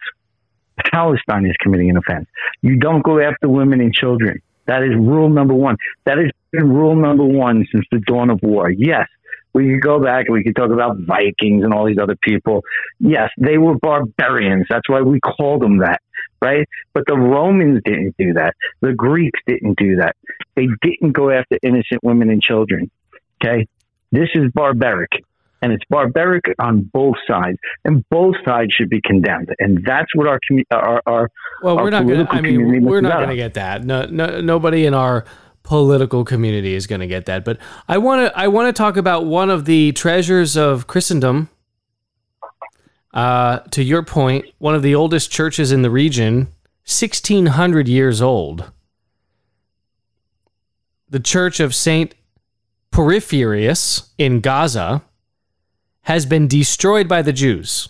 Palestine 0.91 1.45
is 1.45 1.55
committing 1.61 1.89
an 1.89 1.97
offense. 1.97 2.27
You 2.61 2.77
don't 2.77 3.03
go 3.03 3.19
after 3.19 3.47
women 3.47 3.79
and 3.79 3.93
children. 3.93 4.41
That 4.65 4.83
is 4.83 4.95
rule 4.95 5.29
number 5.29 5.53
one. 5.53 5.77
That 6.05 6.17
has 6.17 6.31
been 6.51 6.69
rule 6.69 6.95
number 6.95 7.23
one 7.25 7.65
since 7.71 7.85
the 7.91 7.99
dawn 7.99 8.29
of 8.29 8.39
war. 8.41 8.69
Yes, 8.69 9.07
we 9.53 9.69
could 9.69 9.81
go 9.81 9.99
back 9.99 10.25
and 10.25 10.33
we 10.33 10.43
could 10.43 10.55
talk 10.55 10.71
about 10.71 10.97
Vikings 10.99 11.63
and 11.63 11.73
all 11.73 11.85
these 11.85 11.99
other 12.01 12.15
people. 12.15 12.63
Yes, 12.99 13.29
they 13.37 13.57
were 13.57 13.75
barbarians. 13.75 14.65
That's 14.69 14.89
why 14.89 15.01
we 15.01 15.19
call 15.19 15.59
them 15.59 15.79
that, 15.79 16.01
right? 16.41 16.67
But 16.93 17.03
the 17.07 17.17
Romans 17.17 17.81
didn't 17.85 18.15
do 18.17 18.33
that. 18.33 18.55
The 18.81 18.93
Greeks 18.93 19.39
didn't 19.45 19.77
do 19.77 19.97
that. 19.97 20.15
They 20.55 20.67
didn't 20.81 21.11
go 21.11 21.29
after 21.29 21.57
innocent 21.61 22.03
women 22.03 22.29
and 22.29 22.41
children. 22.41 22.89
Okay? 23.43 23.67
This 24.11 24.29
is 24.33 24.51
barbaric. 24.53 25.11
And 25.63 25.71
it's 25.71 25.85
barbaric 25.89 26.43
on 26.59 26.81
both 26.91 27.15
sides, 27.25 27.57
and 27.85 28.03
both 28.09 28.35
sides 28.43 28.73
should 28.73 28.89
be 28.89 28.99
condemned. 28.99 29.47
And 29.59 29.81
that's 29.85 30.13
what 30.13 30.27
our 30.27 30.37
commu- 30.51 30.65
our, 30.73 31.01
our 31.05 31.31
Well, 31.63 31.77
our 31.77 31.85
we're 31.85 31.89
not 31.89 32.05
going 32.05 32.27
I 32.27 32.41
mean, 32.41 32.59
community 32.59 32.85
we're 32.85 32.99
not 32.99 33.19
going 33.19 33.29
to 33.29 33.35
get 33.37 33.53
that. 33.53 33.85
No, 33.85 34.05
no, 34.05 34.41
nobody 34.41 34.85
in 34.85 34.93
our 34.93 35.23
political 35.63 36.25
community 36.25 36.75
is 36.75 36.85
going 36.85 36.99
to 36.99 37.07
get 37.07 37.27
that. 37.27 37.45
But 37.45 37.59
I 37.87 37.97
want 37.97 38.27
to. 38.27 38.37
I 38.37 38.49
want 38.49 38.67
to 38.67 38.77
talk 38.77 38.97
about 38.97 39.25
one 39.25 39.49
of 39.49 39.63
the 39.63 39.93
treasures 39.93 40.57
of 40.57 40.85
Christendom. 40.87 41.47
Uh, 43.13 43.59
to 43.71 43.83
your 43.83 44.03
point, 44.03 44.45
one 44.57 44.75
of 44.75 44.81
the 44.81 44.95
oldest 44.95 45.31
churches 45.31 45.71
in 45.71 45.81
the 45.81 45.89
region, 45.89 46.49
sixteen 46.83 47.45
hundred 47.45 47.87
years 47.87 48.21
old. 48.21 48.69
The 51.09 51.21
Church 51.21 51.61
of 51.61 51.73
Saint 51.73 52.15
Porphyrius 52.91 54.09
in 54.17 54.41
Gaza 54.41 55.03
has 56.03 56.25
been 56.25 56.47
destroyed 56.47 57.07
by 57.07 57.21
the 57.21 57.33
Jews. 57.33 57.89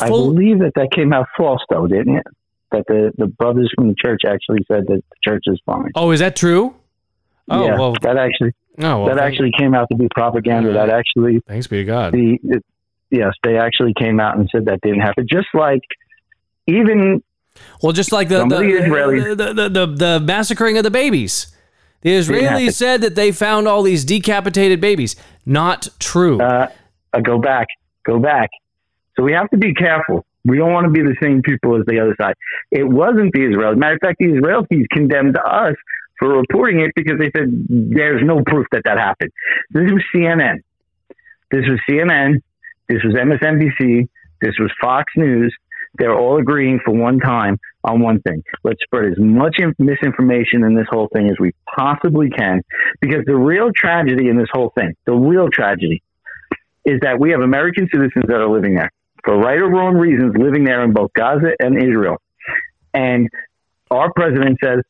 I 0.00 0.08
believe 0.08 0.60
that 0.60 0.72
that 0.76 0.90
came 0.92 1.12
out 1.12 1.26
false, 1.36 1.62
though, 1.68 1.86
didn't 1.86 2.16
it? 2.16 2.26
That 2.72 2.84
the, 2.86 3.12
the 3.18 3.26
brothers 3.26 3.70
from 3.74 3.88
the 3.88 3.94
church 4.00 4.20
actually 4.26 4.60
said 4.68 4.86
that 4.86 5.02
the 5.10 5.16
church 5.24 5.42
is 5.46 5.60
fine. 5.66 5.90
oh, 5.96 6.12
is 6.12 6.20
that 6.20 6.36
true? 6.36 6.74
Oh 7.48 7.64
yeah, 7.64 7.76
well. 7.76 7.94
that 8.02 8.16
actually 8.16 8.52
Oh 8.78 9.04
well. 9.04 9.06
that 9.06 9.18
actually 9.18 9.50
came 9.58 9.74
out 9.74 9.88
to 9.90 9.96
be 9.96 10.08
propaganda. 10.14 10.72
That 10.72 10.88
actually 10.88 11.40
Thanks 11.46 11.66
be 11.66 11.78
to 11.78 11.84
God. 11.84 12.12
the, 12.12 12.38
the 12.42 12.62
yes, 13.10 13.32
they 13.42 13.56
actually 13.58 13.92
came 13.98 14.20
out 14.20 14.38
and 14.38 14.48
said 14.52 14.66
that 14.66 14.80
didn't 14.82 15.00
happen. 15.00 15.26
Just 15.30 15.48
like 15.52 15.82
even 16.66 17.22
Well, 17.82 17.92
just 17.92 18.12
like 18.12 18.28
the 18.28 18.44
the, 18.46 18.56
the 18.56 19.34
the, 19.34 19.52
the, 19.52 19.68
the, 19.68 19.86
the 19.86 20.20
massacring 20.20 20.78
of 20.78 20.84
the 20.84 20.90
babies. 20.90 21.54
The. 22.02 22.10
Israelis 22.16 22.74
said 22.74 23.02
that 23.02 23.14
they 23.14 23.30
found 23.30 23.68
all 23.68 23.82
these 23.82 24.04
decapitated 24.04 24.80
babies. 24.80 25.16
Not 25.44 25.88
true. 25.98 26.40
uh, 26.40 26.68
uh, 27.12 27.20
go 27.20 27.38
back, 27.38 27.68
go 28.04 28.18
back. 28.18 28.50
So 29.16 29.22
we 29.22 29.32
have 29.32 29.50
to 29.50 29.58
be 29.58 29.74
careful. 29.74 30.24
We 30.44 30.56
don't 30.56 30.72
want 30.72 30.86
to 30.86 30.90
be 30.90 31.02
the 31.02 31.16
same 31.22 31.42
people 31.42 31.76
as 31.78 31.82
the 31.86 32.00
other 32.00 32.16
side. 32.20 32.34
It 32.70 32.84
wasn't 32.84 33.32
the 33.32 33.40
Israelis. 33.40 33.76
Matter 33.76 33.94
of 33.94 34.00
fact, 34.00 34.18
the 34.18 34.26
Israelis 34.26 34.86
condemned 34.90 35.36
us 35.36 35.74
for 36.18 36.28
reporting 36.28 36.80
it 36.80 36.92
because 36.94 37.18
they 37.18 37.30
said 37.36 37.48
there's 37.68 38.22
no 38.24 38.42
proof 38.46 38.66
that 38.72 38.82
that 38.84 38.98
happened. 38.98 39.30
This 39.70 39.90
was 39.90 40.02
CNN. 40.14 40.56
This 41.50 41.64
was 41.68 41.78
CNN. 41.88 42.40
This 42.88 43.02
was 43.04 43.14
MSNBC. 43.14 44.08
This 44.40 44.54
was 44.58 44.70
Fox 44.80 45.12
News. 45.16 45.54
They're 45.94 46.16
all 46.16 46.38
agreeing 46.38 46.80
for 46.84 46.92
one 46.92 47.18
time 47.18 47.58
on 47.84 48.00
one 48.00 48.20
thing. 48.20 48.42
Let's 48.62 48.82
spread 48.82 49.10
as 49.10 49.18
much 49.18 49.56
misinformation 49.78 50.64
in 50.64 50.74
this 50.74 50.86
whole 50.88 51.08
thing 51.12 51.28
as 51.28 51.36
we 51.40 51.52
possibly 51.74 52.30
can 52.30 52.62
because 53.00 53.24
the 53.26 53.36
real 53.36 53.70
tragedy 53.74 54.28
in 54.28 54.36
this 54.36 54.48
whole 54.52 54.72
thing, 54.76 54.94
the 55.06 55.14
real 55.14 55.48
tragedy, 55.52 56.02
is 56.84 56.98
that 57.02 57.18
we 57.20 57.30
have 57.30 57.40
American 57.40 57.88
citizens 57.92 58.24
that 58.28 58.36
are 58.40 58.48
living 58.48 58.74
there 58.74 58.90
for 59.24 59.36
right 59.38 59.58
or 59.58 59.68
wrong 59.68 59.94
reasons, 59.96 60.34
living 60.36 60.64
there 60.64 60.82
in 60.82 60.92
both 60.92 61.10
Gaza 61.14 61.52
and 61.60 61.76
Israel. 61.82 62.16
And 62.94 63.28
our 63.90 64.12
president 64.14 64.58
says, 64.62 64.80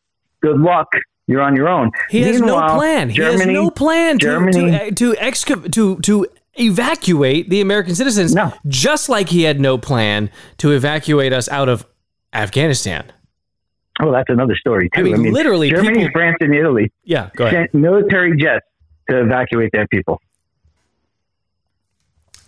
"Good 0.41 0.59
luck, 0.59 0.89
you're 1.27 1.43
on 1.43 1.57
your 1.57 1.69
own." 1.69 1.91
he 2.09 2.23
has 2.23 2.41
no 2.41 2.57
plan. 2.77 3.11
he 3.11 3.21
has 3.23 3.45
no 3.47 3.71
plan 3.71 4.19
to 4.19 4.25
Germany- 4.27 4.91
to 4.91 4.95
to, 4.95 5.13
exca- 5.21 5.73
to 5.73 5.97
to 6.01 6.27
evacuate 6.55 7.49
the 7.51 7.61
American 7.61 7.95
citizens. 7.95 8.35
No. 8.35 8.53
Just 8.67 9.09
like 9.09 9.29
he 9.29 9.43
had 9.43 9.61
no 9.61 9.79
plan 9.79 10.31
to 10.59 10.73
evacuate 10.73 11.33
us 11.33 11.49
out 11.49 11.69
of 11.69 11.87
Afghanistan. 12.33 13.05
Oh, 14.03 14.13
that's 14.13 14.31
another 14.31 14.57
story 14.57 14.89
too. 14.95 15.01
I 15.01 15.17
mean, 15.17 15.33
literally, 15.33 15.71
Germany, 15.71 15.99
people- 15.99 16.13
France, 16.13 16.37
and 16.41 16.55
Italy 16.55 16.91
Yeah. 17.05 17.31
Go 17.37 17.45
ahead. 17.47 17.69
sent 17.73 17.75
military 17.75 18.37
jets 18.37 18.65
to 19.11 19.21
evacuate 19.23 19.71
their 19.73 19.87
people. 19.89 20.21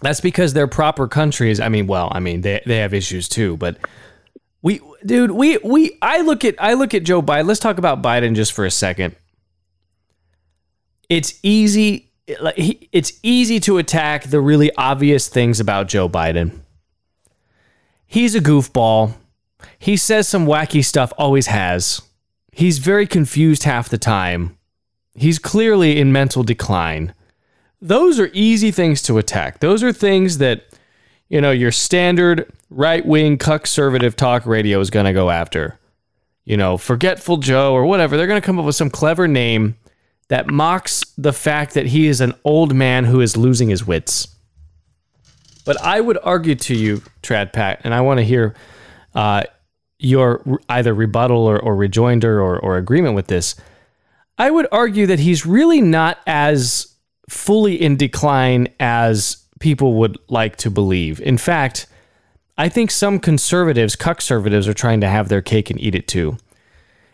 That's 0.03 0.21
because 0.21 0.53
they're 0.53 0.67
proper 0.67 1.07
countries. 1.09 1.61
I 1.61 1.69
mean, 1.69 1.87
well, 1.87 2.11
I 2.13 2.21
mean, 2.21 2.41
they 2.41 2.61
they 2.67 2.79
have 2.79 2.93
issues 2.93 3.29
too, 3.29 3.57
but 3.57 3.79
we 4.61 4.81
dude, 5.07 5.31
we 5.31 5.59
we 5.59 5.97
I 6.03 6.21
look 6.21 6.45
at 6.45 6.57
I 6.59 6.75
look 6.75 6.93
at 6.93 7.05
Joe 7.05 7.23
Biden. 7.23 7.47
Let's 7.47 7.61
talk 7.61 7.79
about 7.79 8.03
Biden 8.03 8.35
just 8.35 8.53
for 8.53 8.65
a 8.65 8.71
second. 8.71 9.15
It's 11.09 11.39
easy 11.43 12.11
like 12.41 12.89
it's 12.93 13.13
easy 13.23 13.61
to 13.61 13.79
attack 13.79 14.25
the 14.25 14.41
really 14.41 14.75
obvious 14.77 15.29
things 15.29 15.61
about 15.61 15.89
Joe 15.89 16.09
Biden. 16.09 16.61
He's 18.07 18.35
a 18.35 18.41
goofball. 18.41 19.15
He 19.79 19.97
says 19.97 20.29
some 20.29 20.47
wacky 20.47 20.85
stuff, 20.85 21.13
always 21.17 21.47
has. 21.47 22.03
He's 22.51 22.79
very 22.79 23.07
confused 23.07 23.63
half 23.63 23.89
the 23.89 23.99
time. 23.99 24.59
He's 25.15 25.39
clearly 25.39 25.99
in 25.99 26.13
mental 26.13 26.43
decline 26.43 27.15
those 27.83 28.21
are 28.21 28.31
easy 28.33 28.71
things 28.71 29.03
to 29.03 29.19
attack. 29.19 29.59
Those 29.59 29.83
are 29.83 29.93
things 29.93 30.39
that, 30.39 30.67
you 31.29 31.41
know, 31.41 31.51
your 31.51 31.73
standard 31.73 32.51
right 32.71 33.05
wing 33.05 33.37
conservative 33.37 34.15
talk 34.15 34.47
radio 34.47 34.79
is 34.81 34.89
going 34.89 35.07
to 35.07 35.13
go 35.13 35.31
after. 35.31 35.79
You 36.45 36.57
know, 36.57 36.79
Forgetful 36.79 37.39
Joe 37.39 37.75
or 37.75 37.85
whatever. 37.85 38.17
They're 38.17 38.29
going 38.29 38.41
to 38.41 38.47
come 38.47 38.59
up 38.59 38.65
with 38.65 38.77
some 38.77 38.89
clever 38.89 39.27
name 39.27 39.77
that 40.29 40.47
mocks 40.47 41.05
the 41.19 41.33
fact 41.33 41.75
that 41.75 41.87
he 41.87 42.07
is 42.07 42.21
an 42.21 42.35
old 42.45 42.73
man 42.73 43.05
who 43.05 43.21
is 43.21 43.37
losing 43.37 43.69
his 43.69 43.85
wits. 43.85 44.29
But 45.65 45.81
I 45.81 46.01
would 46.01 46.19
argue 46.23 46.55
to 46.55 46.75
you, 46.75 47.03
Trad 47.23 47.53
Pat, 47.53 47.81
and 47.85 47.93
I 47.93 48.01
want 48.01 48.19
to 48.19 48.25
hear 48.25 48.55
uh, 49.15 49.43
your 49.99 50.61
either 50.69 50.95
rebuttal 50.95 51.39
or, 51.39 51.59
or 51.59 51.77
rejoinder 51.77 52.41
or, 52.41 52.59
or 52.59 52.77
agreement 52.77 53.15
with 53.15 53.27
this. 53.27 53.57
I 54.39 54.51
would 54.51 54.67
argue 54.73 55.07
that 55.07 55.21
he's 55.21 55.45
really 55.45 55.81
not 55.81 56.19
as 56.27 56.92
fully 57.33 57.81
in 57.81 57.97
decline 57.97 58.69
as 58.79 59.39
people 59.59 59.95
would 59.95 60.19
like 60.29 60.57
to 60.57 60.71
believe. 60.71 61.21
In 61.21 61.39
fact, 61.39 61.87
I 62.59 62.69
think 62.69 62.91
some 62.91 63.19
conservatives, 63.19 63.97
conservatives, 63.97 64.69
are 64.69 64.75
trying 64.75 65.01
to 65.01 65.09
have 65.09 65.29
their 65.29 65.41
cake 65.41 65.71
and 65.71 65.81
eat 65.81 65.95
it 65.95 66.07
too. 66.07 66.37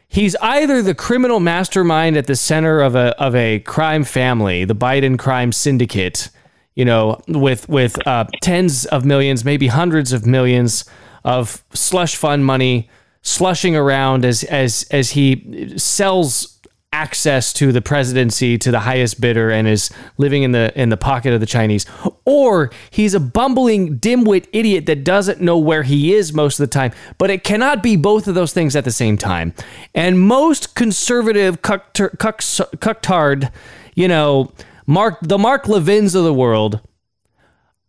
He's 0.08 0.34
either 0.36 0.82
the 0.82 0.94
criminal 0.94 1.38
mastermind 1.38 2.16
at 2.16 2.26
the 2.26 2.34
center 2.34 2.80
of 2.80 2.94
a 2.94 3.16
of 3.22 3.34
a 3.34 3.60
crime 3.60 4.04
family, 4.04 4.64
the 4.64 4.74
Biden 4.74 5.18
crime 5.18 5.52
syndicate, 5.52 6.30
you 6.74 6.84
know, 6.84 7.20
with 7.28 7.68
with 7.68 8.04
uh, 8.06 8.24
tens 8.40 8.86
of 8.86 9.04
millions, 9.04 9.44
maybe 9.44 9.68
hundreds 9.68 10.12
of 10.12 10.26
millions 10.26 10.84
of 11.24 11.62
slush 11.74 12.16
fund 12.16 12.44
money 12.44 12.88
slushing 13.22 13.76
around 13.76 14.24
as 14.24 14.42
as 14.44 14.86
as 14.90 15.10
he 15.10 15.74
sells 15.76 16.57
access 16.92 17.52
to 17.52 17.70
the 17.70 17.82
presidency 17.82 18.56
to 18.58 18.70
the 18.70 18.80
highest 18.80 19.20
bidder 19.20 19.50
and 19.50 19.68
is 19.68 19.90
living 20.16 20.42
in 20.42 20.52
the 20.52 20.72
in 20.74 20.88
the 20.88 20.96
pocket 20.96 21.32
of 21.32 21.40
the 21.40 21.46
Chinese. 21.46 21.86
Or 22.24 22.70
he's 22.90 23.14
a 23.14 23.20
bumbling 23.20 23.98
dimwit 23.98 24.46
idiot 24.52 24.86
that 24.86 25.04
doesn't 25.04 25.40
know 25.40 25.58
where 25.58 25.82
he 25.82 26.14
is 26.14 26.32
most 26.32 26.58
of 26.58 26.68
the 26.68 26.72
time. 26.72 26.92
But 27.18 27.30
it 27.30 27.44
cannot 27.44 27.82
be 27.82 27.96
both 27.96 28.26
of 28.26 28.34
those 28.34 28.52
things 28.52 28.74
at 28.74 28.84
the 28.84 28.90
same 28.90 29.16
time. 29.16 29.54
And 29.94 30.18
most 30.20 30.74
conservative 30.74 31.62
cucktard 31.62 33.52
you 33.94 34.08
know 34.08 34.52
Mark 34.86 35.18
the 35.20 35.38
Mark 35.38 35.68
Levins 35.68 36.14
of 36.14 36.24
the 36.24 36.34
world 36.34 36.80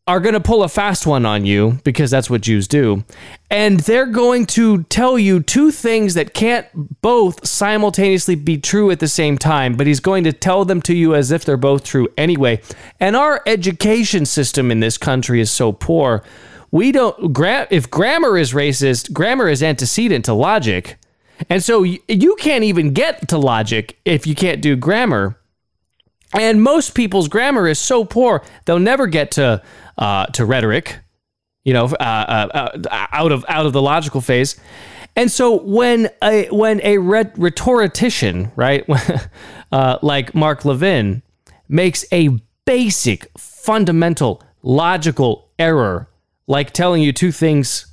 are 0.09 0.19
going 0.19 0.33
to 0.33 0.39
pull 0.39 0.63
a 0.63 0.67
fast 0.67 1.05
one 1.05 1.23
on 1.23 1.45
you 1.45 1.77
because 1.83 2.09
that's 2.09 2.31
what 2.31 2.41
Jews 2.41 2.67
do. 2.67 3.03
And 3.51 3.81
they're 3.81 4.07
going 4.07 4.47
to 4.47 4.81
tell 4.85 5.19
you 5.19 5.39
two 5.39 5.69
things 5.69 6.15
that 6.15 6.33
can't 6.33 6.65
both 6.99 7.47
simultaneously 7.47 8.33
be 8.33 8.57
true 8.57 8.89
at 8.89 8.99
the 8.99 9.07
same 9.07 9.37
time, 9.37 9.75
but 9.75 9.85
he's 9.85 9.99
going 9.99 10.23
to 10.23 10.33
tell 10.33 10.65
them 10.65 10.81
to 10.81 10.95
you 10.95 11.13
as 11.13 11.29
if 11.29 11.45
they're 11.45 11.57
both 11.57 11.83
true 11.83 12.07
anyway. 12.17 12.59
And 12.99 13.15
our 13.15 13.43
education 13.45 14.25
system 14.25 14.71
in 14.71 14.79
this 14.79 14.97
country 14.97 15.41
is 15.41 15.51
so 15.51 15.71
poor. 15.71 16.23
We 16.71 16.91
don't 16.91 17.37
if 17.69 17.91
grammar 17.91 18.35
is 18.35 18.51
racist, 18.51 19.13
grammar 19.13 19.47
is 19.47 19.61
antecedent 19.61 20.25
to 20.25 20.33
logic. 20.33 20.97
And 21.51 21.63
so 21.63 21.83
you 21.83 22.35
can't 22.39 22.63
even 22.63 22.93
get 22.93 23.27
to 23.27 23.37
logic 23.37 23.99
if 24.05 24.25
you 24.25 24.33
can't 24.33 24.59
do 24.59 24.75
grammar. 24.75 25.39
And 26.33 26.61
most 26.61 26.93
people's 26.95 27.27
grammar 27.27 27.67
is 27.67 27.79
so 27.79 28.05
poor 28.05 28.43
they'll 28.65 28.79
never 28.79 29.07
get 29.07 29.31
to 29.31 29.61
uh, 29.99 30.25
to 30.27 30.45
rhetoric, 30.45 30.97
you 31.63 31.73
know, 31.73 31.85
uh, 31.85 31.93
uh, 31.99 32.79
uh, 32.89 33.07
out 33.11 33.31
of 33.31 33.45
out 33.47 33.67
of 33.67 33.73
the 33.73 33.81
logical 33.81 34.21
phase. 34.21 34.59
And 35.15 35.29
so 35.29 35.61
when 35.61 36.09
a 36.23 36.47
when 36.47 36.81
a 36.83 36.97
rhetorician, 36.97 38.51
right, 38.55 38.85
uh, 39.71 39.99
like 40.01 40.33
Mark 40.33 40.65
Levin, 40.65 41.21
makes 41.67 42.05
a 42.11 42.29
basic, 42.65 43.29
fundamental, 43.37 44.41
logical 44.63 45.49
error, 45.59 46.09
like 46.47 46.71
telling 46.71 47.01
you 47.01 47.11
two 47.11 47.31
things 47.31 47.85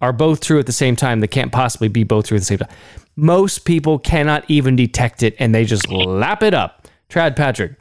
are 0.00 0.12
both 0.12 0.40
true 0.40 0.58
at 0.58 0.66
the 0.66 0.72
same 0.72 0.96
time 0.96 1.20
that 1.20 1.28
can't 1.28 1.52
possibly 1.52 1.88
be 1.88 2.02
both 2.02 2.28
true 2.28 2.36
at 2.36 2.40
the 2.40 2.46
same 2.46 2.58
time. 2.58 2.70
Most 3.14 3.64
people 3.66 3.98
cannot 3.98 4.44
even 4.48 4.74
detect 4.74 5.22
it 5.22 5.36
and 5.38 5.54
they 5.54 5.64
just 5.64 5.88
lap 5.90 6.42
it 6.42 6.54
up. 6.54 6.88
Trad 7.10 7.36
Patrick, 7.36 7.74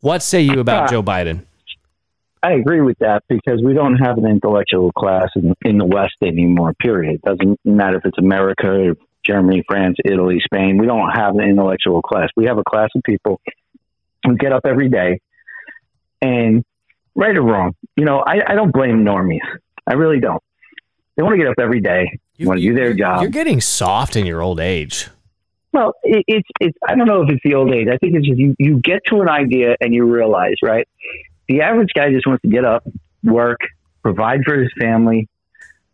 what 0.00 0.22
say 0.22 0.42
you 0.42 0.60
about 0.60 0.90
Joe 0.90 1.02
Biden? 1.02 1.46
I 2.42 2.52
agree 2.52 2.80
with 2.80 2.98
that 3.00 3.22
because 3.28 3.60
we 3.64 3.74
don't 3.74 3.96
have 3.96 4.18
an 4.18 4.26
intellectual 4.26 4.92
class 4.92 5.28
in, 5.36 5.54
in 5.64 5.78
the 5.78 5.84
West 5.84 6.16
anymore, 6.22 6.74
period. 6.80 7.16
It 7.16 7.22
doesn't 7.22 7.58
matter 7.64 7.98
if 7.98 8.04
it's 8.04 8.18
America, 8.18 8.94
Germany, 9.24 9.64
France, 9.68 9.96
Italy, 10.04 10.40
Spain. 10.40 10.78
We 10.78 10.86
don't 10.86 11.10
have 11.10 11.34
an 11.34 11.42
intellectual 11.42 12.02
class. 12.02 12.28
We 12.36 12.46
have 12.46 12.58
a 12.58 12.64
class 12.64 12.90
of 12.94 13.02
people 13.02 13.40
who 14.24 14.36
get 14.36 14.52
up 14.52 14.62
every 14.66 14.88
day 14.88 15.20
and, 16.20 16.64
right 17.14 17.36
or 17.36 17.42
wrong, 17.42 17.74
you 17.96 18.04
know, 18.04 18.20
I, 18.20 18.40
I 18.46 18.54
don't 18.54 18.72
blame 18.72 19.04
normies. 19.04 19.40
I 19.86 19.94
really 19.94 20.20
don't. 20.20 20.42
They 21.16 21.22
want 21.22 21.34
to 21.34 21.38
get 21.38 21.48
up 21.48 21.58
every 21.58 21.80
day, 21.80 22.18
you, 22.36 22.46
want 22.46 22.60
to 22.60 22.66
do 22.66 22.74
their 22.74 22.94
job. 22.94 23.22
You're 23.22 23.30
getting 23.30 23.60
soft 23.60 24.14
in 24.14 24.24
your 24.24 24.40
old 24.40 24.60
age. 24.60 25.08
Well, 25.72 25.94
it, 26.04 26.24
it's 26.28 26.48
it's. 26.60 26.78
I 26.86 26.94
don't 26.94 27.06
know 27.06 27.22
if 27.22 27.30
it's 27.30 27.42
the 27.44 27.54
old 27.54 27.72
age. 27.72 27.88
I 27.88 27.96
think 27.98 28.14
it's 28.14 28.26
just 28.26 28.38
you. 28.38 28.54
You 28.58 28.80
get 28.80 29.04
to 29.06 29.20
an 29.20 29.28
idea 29.28 29.74
and 29.80 29.92
you 29.92 30.04
realize, 30.04 30.54
right? 30.62 30.86
The 31.48 31.62
average 31.62 31.90
guy 31.94 32.10
just 32.12 32.26
wants 32.26 32.42
to 32.42 32.48
get 32.48 32.64
up, 32.64 32.84
work, 33.24 33.58
provide 34.02 34.40
for 34.44 34.58
his 34.58 34.70
family, 34.78 35.28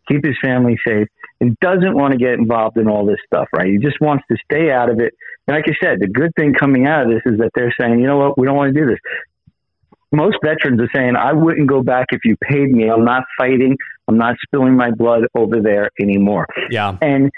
keep 0.08 0.24
his 0.24 0.36
family 0.42 0.78
safe, 0.86 1.08
and 1.40 1.58
doesn't 1.60 1.94
want 1.94 2.12
to 2.12 2.18
get 2.18 2.34
involved 2.34 2.76
in 2.76 2.88
all 2.88 3.06
this 3.06 3.18
stuff, 3.26 3.48
right? 3.54 3.68
He 3.68 3.78
just 3.78 4.00
wants 4.00 4.24
to 4.30 4.36
stay 4.44 4.70
out 4.70 4.90
of 4.90 4.98
it. 5.00 5.14
And 5.46 5.56
like 5.56 5.64
I 5.68 5.74
said, 5.82 6.00
the 6.00 6.08
good 6.08 6.32
thing 6.36 6.54
coming 6.54 6.86
out 6.86 7.02
of 7.02 7.08
this 7.08 7.22
is 7.26 7.38
that 7.38 7.50
they're 7.54 7.74
saying, 7.78 8.00
you 8.00 8.06
know 8.06 8.16
what, 8.16 8.38
we 8.38 8.46
don't 8.46 8.56
want 8.56 8.74
to 8.74 8.80
do 8.80 8.86
this. 8.86 8.98
Most 10.10 10.36
veterans 10.44 10.80
are 10.80 10.90
saying, 10.94 11.16
I 11.16 11.32
wouldn't 11.32 11.68
go 11.68 11.82
back 11.82 12.06
if 12.10 12.20
you 12.24 12.36
paid 12.36 12.70
me. 12.70 12.88
I'm 12.88 13.04
not 13.04 13.24
fighting. 13.36 13.76
I'm 14.06 14.16
not 14.16 14.36
spilling 14.46 14.76
my 14.76 14.90
blood 14.92 15.24
over 15.34 15.60
there 15.60 15.90
anymore. 16.00 16.46
Yeah. 16.70 16.96
And 17.02 17.32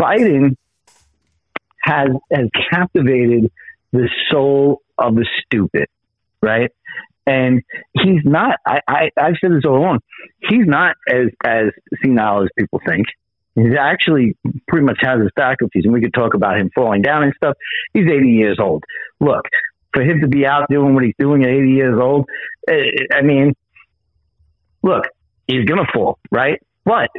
Biden 0.00 0.56
has 1.82 2.08
has 2.30 2.48
captivated 2.70 3.50
the 3.92 4.08
soul 4.30 4.82
of 4.98 5.14
the 5.14 5.26
stupid, 5.44 5.86
right? 6.42 6.70
And 7.26 7.62
he's 7.92 8.22
not. 8.24 8.56
I, 8.66 8.80
I 8.88 9.10
I've 9.16 9.34
said 9.40 9.52
this 9.52 9.64
all 9.64 9.78
along. 9.78 10.00
He's 10.40 10.66
not 10.66 10.96
as 11.08 11.28
as 11.44 11.66
senile 12.02 12.42
as 12.42 12.48
people 12.58 12.80
think. 12.86 13.06
He 13.54 13.76
actually 13.78 14.36
pretty 14.66 14.84
much 14.84 14.98
has 15.02 15.20
his 15.20 15.30
faculties, 15.36 15.84
and 15.84 15.92
we 15.92 16.00
could 16.00 16.14
talk 16.14 16.34
about 16.34 16.58
him 16.58 16.70
falling 16.74 17.02
down 17.02 17.22
and 17.22 17.32
stuff. 17.36 17.54
He's 17.92 18.10
80 18.10 18.28
years 18.28 18.58
old. 18.58 18.82
Look, 19.20 19.44
for 19.92 20.02
him 20.02 20.22
to 20.22 20.26
be 20.26 20.46
out 20.46 20.68
doing 20.70 20.94
what 20.94 21.04
he's 21.04 21.14
doing 21.18 21.44
at 21.44 21.50
80 21.50 21.70
years 21.70 22.00
old, 22.00 22.26
eh, 22.68 22.90
I 23.12 23.20
mean, 23.20 23.54
look, 24.82 25.04
he's 25.46 25.64
gonna 25.66 25.86
fall, 25.92 26.18
right? 26.30 26.60
But 26.84 27.10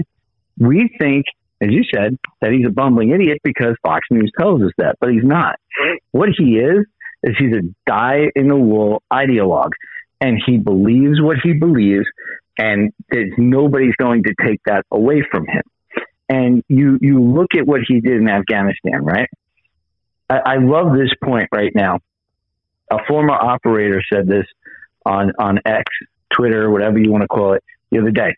we 0.58 0.90
think 1.00 1.26
as 1.64 1.70
you 1.72 1.84
said, 1.94 2.18
that 2.42 2.52
he's 2.52 2.66
a 2.66 2.72
bumbling 2.72 3.12
idiot 3.12 3.40
because 3.44 3.76
Fox 3.84 4.06
News 4.12 4.32
tells 4.38 4.62
us 4.62 4.72
that, 4.78 4.98
but 5.00 5.12
he's 5.12 5.24
not. 5.24 5.56
What 6.12 6.30
he 6.38 6.58
is, 6.58 6.86
is 7.24 7.36
he's 7.38 7.54
a 7.54 7.62
die 7.86 8.30
in 8.36 8.48
the 8.48 8.56
wool 8.56 9.02
ideologue, 9.12 9.72
and 10.22 10.42
he 10.46 10.58
believes 10.58 11.22
what 11.22 11.38
he 11.44 11.54
believes, 11.54 12.06
and 12.58 12.92
there's 13.10 13.32
nobody's 13.38 13.96
going 13.96 14.24
to 14.24 14.34
take 14.46 14.62
that 14.66 14.86
away 14.92 15.24
from 15.30 15.46
him. 15.48 15.64
And 16.30 16.64
you 16.68 16.98
you 17.02 17.22
look 17.22 17.56
at 17.56 17.66
what 17.66 17.82
he 17.88 18.00
did 18.00 18.18
in 18.22 18.30
Afghanistan, 18.30 19.04
right? 19.04 19.30
I, 20.30 20.38
I 20.46 20.58
love 20.58 20.94
this 20.94 21.12
point 21.24 21.50
right 21.52 21.74
now. 21.76 22.00
A 22.92 22.98
former 23.08 23.34
operator 23.34 24.02
said 24.12 24.28
this 24.28 24.46
on 25.06 25.32
on 25.40 25.60
X, 25.66 25.86
Twitter, 26.32 26.70
whatever 26.70 27.00
you 27.00 27.12
want 27.12 27.24
to 27.24 27.28
call 27.28 27.54
it, 27.54 27.64
the 27.92 28.00
other 28.00 28.12
day 28.12 28.36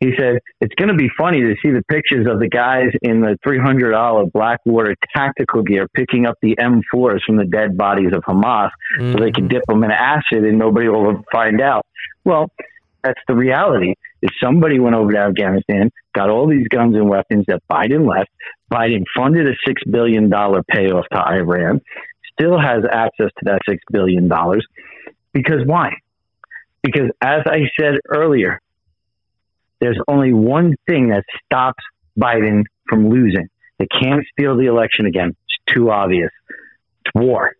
he 0.00 0.10
said 0.18 0.38
it's 0.60 0.74
going 0.74 0.88
to 0.88 0.94
be 0.94 1.08
funny 1.16 1.40
to 1.40 1.54
see 1.62 1.70
the 1.70 1.82
pictures 1.88 2.26
of 2.30 2.38
the 2.38 2.48
guys 2.48 2.88
in 3.02 3.20
the 3.20 3.38
$300 3.46 4.32
Blackwater 4.32 4.94
tactical 5.14 5.62
gear 5.62 5.88
picking 5.94 6.26
up 6.26 6.36
the 6.42 6.56
M4s 6.56 7.20
from 7.26 7.36
the 7.36 7.44
dead 7.44 7.76
bodies 7.76 8.10
of 8.14 8.22
Hamas 8.24 8.70
mm-hmm. 8.98 9.12
so 9.12 9.18
they 9.18 9.30
can 9.30 9.44
mm-hmm. 9.44 9.48
dip 9.48 9.62
them 9.66 9.84
in 9.84 9.90
acid 9.90 10.44
and 10.44 10.58
nobody 10.58 10.88
will 10.88 11.22
find 11.32 11.60
out. 11.60 11.86
Well, 12.24 12.50
that's 13.02 13.20
the 13.28 13.34
reality. 13.34 13.94
Is 14.22 14.30
somebody 14.42 14.80
went 14.80 14.96
over 14.96 15.12
to 15.12 15.18
Afghanistan, 15.18 15.90
got 16.14 16.30
all 16.30 16.48
these 16.48 16.66
guns 16.68 16.96
and 16.96 17.08
weapons 17.08 17.44
that 17.48 17.62
Biden 17.70 18.08
left. 18.08 18.30
Biden 18.72 19.04
funded 19.14 19.46
a 19.46 19.52
six 19.66 19.82
billion 19.90 20.30
dollar 20.30 20.62
payoff 20.62 21.04
to 21.12 21.18
Iran, 21.18 21.82
still 22.32 22.58
has 22.58 22.82
access 22.90 23.28
to 23.38 23.44
that 23.44 23.60
six 23.68 23.82
billion 23.92 24.28
dollars. 24.28 24.66
Because 25.32 25.60
why? 25.66 25.90
Because 26.82 27.10
as 27.20 27.42
I 27.46 27.68
said 27.78 27.96
earlier, 28.08 28.60
there's 29.80 29.98
only 30.08 30.32
one 30.32 30.74
thing 30.86 31.08
that 31.08 31.24
stops 31.44 31.82
Biden 32.18 32.64
from 32.88 33.08
losing. 33.08 33.48
They 33.78 33.86
can't 33.86 34.24
steal 34.32 34.56
the 34.56 34.66
election 34.66 35.06
again. 35.06 35.30
It's 35.30 35.74
too 35.74 35.90
obvious. 35.90 36.30
It's 37.04 37.14
war. 37.14 37.52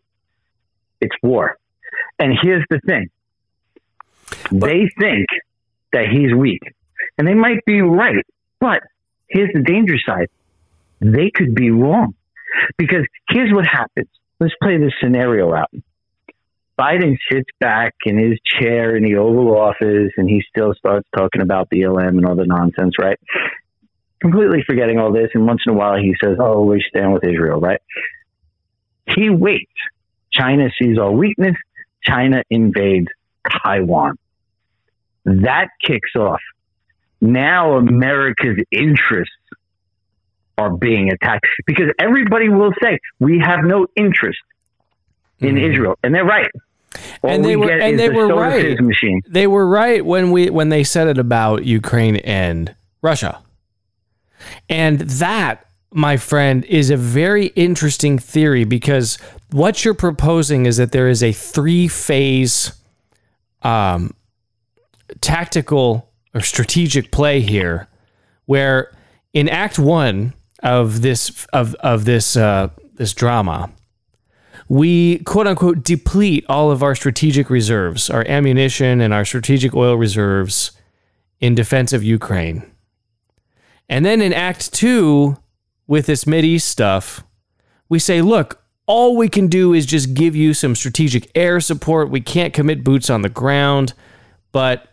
It's 1.01 1.17
war. 1.23 1.57
And 2.19 2.37
here's 2.41 2.65
the 2.71 2.81
thing 2.87 3.11
they 4.51 4.89
think 4.99 5.27
that 5.93 6.07
he's 6.11 6.35
weak. 6.35 6.63
And 7.19 7.27
they 7.27 7.35
might 7.35 7.65
be 7.67 7.81
right. 7.81 8.25
But 8.61 8.83
here's 9.29 9.51
the 9.53 9.63
danger 9.63 9.97
side 10.05 10.29
they 11.01 11.31
could 11.31 11.55
be 11.55 11.71
wrong. 11.71 12.15
Because 12.79 13.05
here's 13.29 13.53
what 13.53 13.67
happens. 13.67 14.09
Let's 14.41 14.55
play 14.63 14.79
this 14.79 14.93
scenario 15.03 15.53
out. 15.53 15.71
Biden 16.79 17.17
sits 17.31 17.49
back 17.61 17.95
in 18.05 18.19
his 18.19 18.39
chair 18.45 18.97
in 18.97 19.05
the 19.05 19.17
Oval 19.17 19.57
Office 19.57 20.13
and 20.17 20.29
he 20.29 20.43
still 20.49 20.75
starts 20.75 21.09
talking 21.17 21.41
about 21.41 21.71
BLM 21.71 22.09
and 22.09 22.27
all 22.27 22.35
the 22.35 22.47
nonsense, 22.47 22.95
right? 23.01 23.19
Completely 24.21 24.65
forgetting 24.67 24.99
all 24.99 25.13
this. 25.13 25.31
And 25.35 25.47
once 25.47 25.63
in 25.67 25.75
a 25.75 25.77
while 25.77 25.97
he 25.97 26.15
says, 26.23 26.37
Oh, 26.41 26.63
we 26.63 26.85
stand 26.89 27.13
with 27.13 27.25
Israel, 27.25 27.61
right? 27.61 27.81
He 29.07 29.31
waits. 29.31 29.71
China 30.33 30.69
sees 30.81 30.99
our 30.99 31.13
weakness. 31.13 31.55
China 32.03 32.43
invades 32.51 33.09
Taiwan. 33.49 34.17
That 35.25 35.69
kicks 35.87 36.17
off. 36.17 36.41
Now 37.21 37.77
America's 37.77 38.59
interests 38.71 39.33
are 40.59 40.77
being 40.77 41.11
attacked 41.11 41.47
because 41.67 41.87
everybody 41.99 42.49
will 42.49 42.73
say 42.83 42.99
we 43.19 43.41
have 43.45 43.65
no 43.65 43.87
interest 43.97 44.39
in 45.47 45.57
mm-hmm. 45.57 45.73
Israel, 45.73 45.99
and 46.03 46.15
they're 46.15 46.25
right. 46.25 46.51
All 47.23 47.31
and 47.31 47.45
they 47.45 47.57
were 47.57 47.71
and 47.71 47.99
they 47.99 48.09
the 48.09 48.15
were 48.15 48.29
right. 48.29 48.81
Machine. 48.81 49.23
They 49.27 49.47
were 49.47 49.67
right 49.67 50.05
when 50.05 50.31
we 50.31 50.51
when 50.51 50.69
they 50.69 50.85
said 50.85 51.09
it 51.09 51.19
about 51.19 51.65
Ukraine 51.65 52.17
and 52.17 52.75
Russia. 53.03 53.43
And 54.69 55.01
that, 55.01 55.67
my 55.91 56.17
friend, 56.17 56.65
is 56.67 56.91
a 56.91 56.97
very 56.97 57.47
interesting 57.49 58.19
theory 58.19 58.65
because 58.65 59.17
what 59.51 59.85
you're 59.85 59.95
proposing 59.95 60.67
is 60.67 60.77
that 60.77 60.93
there 60.93 61.09
is 61.09 61.23
a 61.23 61.33
three 61.33 61.89
phase 61.89 62.73
um, 63.63 64.15
tactical 65.21 66.11
or 66.35 66.41
strategic 66.41 67.11
play 67.11 67.41
here 67.41 67.89
where 68.47 68.93
in 69.33 69.49
act 69.49 69.79
1 69.79 70.35
of 70.63 71.03
this 71.03 71.47
of 71.53 71.75
of 71.77 72.05
this 72.05 72.37
uh, 72.37 72.69
this 72.95 73.13
drama 73.13 73.71
we 74.69 75.19
quote 75.19 75.47
unquote 75.47 75.83
deplete 75.83 76.45
all 76.49 76.71
of 76.71 76.83
our 76.83 76.95
strategic 76.95 77.51
reserves, 77.51 78.11
our 78.11 78.27
ammunition 78.27 79.01
and 79.01 79.13
our 79.13 79.25
strategic 79.25 79.75
oil 79.75 79.95
reserves 79.95 80.73
in 81.41 81.55
defense 81.55 81.93
of 81.93 82.03
Ukraine. 82.03 82.71
And 83.89 84.05
then 84.05 84.23
in 84.23 84.33
Act 84.33 84.73
Two, 84.73 85.37
with 85.87 86.07
this 86.07 86.27
East 86.27 86.69
stuff, 86.69 87.23
we 87.89 87.99
say, 87.99 88.23
look, 88.23 88.63
all 88.87 89.17
we 89.17 89.29
can 89.29 89.49
do 89.49 89.73
is 89.73 89.87
just 89.87 90.15
give 90.15 90.35
you 90.35 90.55
some 90.55 90.75
strategic 90.75 91.31
air 91.35 91.61
support. 91.61 92.11
We 92.11 92.21
can't 92.21 92.55
commit 92.55 92.85
boots 92.85 93.11
on 93.11 93.23
the 93.23 93.29
ground, 93.29 93.95
but 94.53 94.89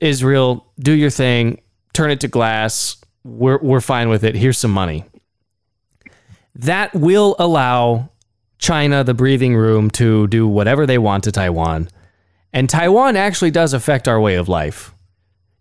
Israel, 0.00 0.66
do 0.78 0.92
your 0.92 1.10
thing, 1.10 1.60
turn 1.92 2.10
it 2.10 2.20
to 2.20 2.28
glass. 2.28 2.96
We're, 3.24 3.58
we're 3.58 3.80
fine 3.80 4.08
with 4.08 4.24
it. 4.24 4.34
Here's 4.34 4.58
some 4.58 4.70
money. 4.70 5.04
That 6.54 6.92
will 6.94 7.36
allow 7.38 8.10
China 8.62 9.02
the 9.02 9.12
breathing 9.12 9.56
room 9.56 9.90
to 9.90 10.28
do 10.28 10.46
whatever 10.46 10.86
they 10.86 10.96
want 10.96 11.24
to 11.24 11.32
Taiwan. 11.32 11.88
And 12.52 12.70
Taiwan 12.70 13.16
actually 13.16 13.50
does 13.50 13.74
affect 13.74 14.06
our 14.06 14.20
way 14.20 14.36
of 14.36 14.48
life. 14.48 14.94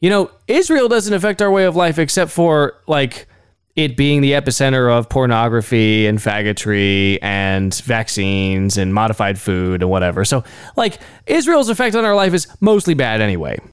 You 0.02 0.10
know, 0.10 0.32
Israel 0.48 0.88
doesn't 0.88 1.14
affect 1.14 1.42
our 1.42 1.52
way 1.52 1.66
of 1.66 1.76
life 1.76 1.98
except 1.98 2.32
for 2.32 2.80
like 2.88 3.28
it 3.76 3.96
being 3.96 4.22
the 4.22 4.34
epicenter 4.34 4.92
of 4.92 5.10
pornography 5.10 6.06
and 6.06 6.20
faggotry 6.20 7.18
and 7.22 7.74
vaccines 7.74 8.78
and 8.78 8.94
modified 8.94 9.40
food 9.40 9.82
and 9.82 9.90
whatever. 9.90 10.26
So, 10.26 10.44
like, 10.76 11.00
Israel's 11.26 11.70
effect 11.70 11.96
on 11.96 12.04
our 12.04 12.16
life 12.16 12.34
is 12.34 12.48
mostly 12.60 12.94
bad 12.94 13.22
anyway. 13.22 13.60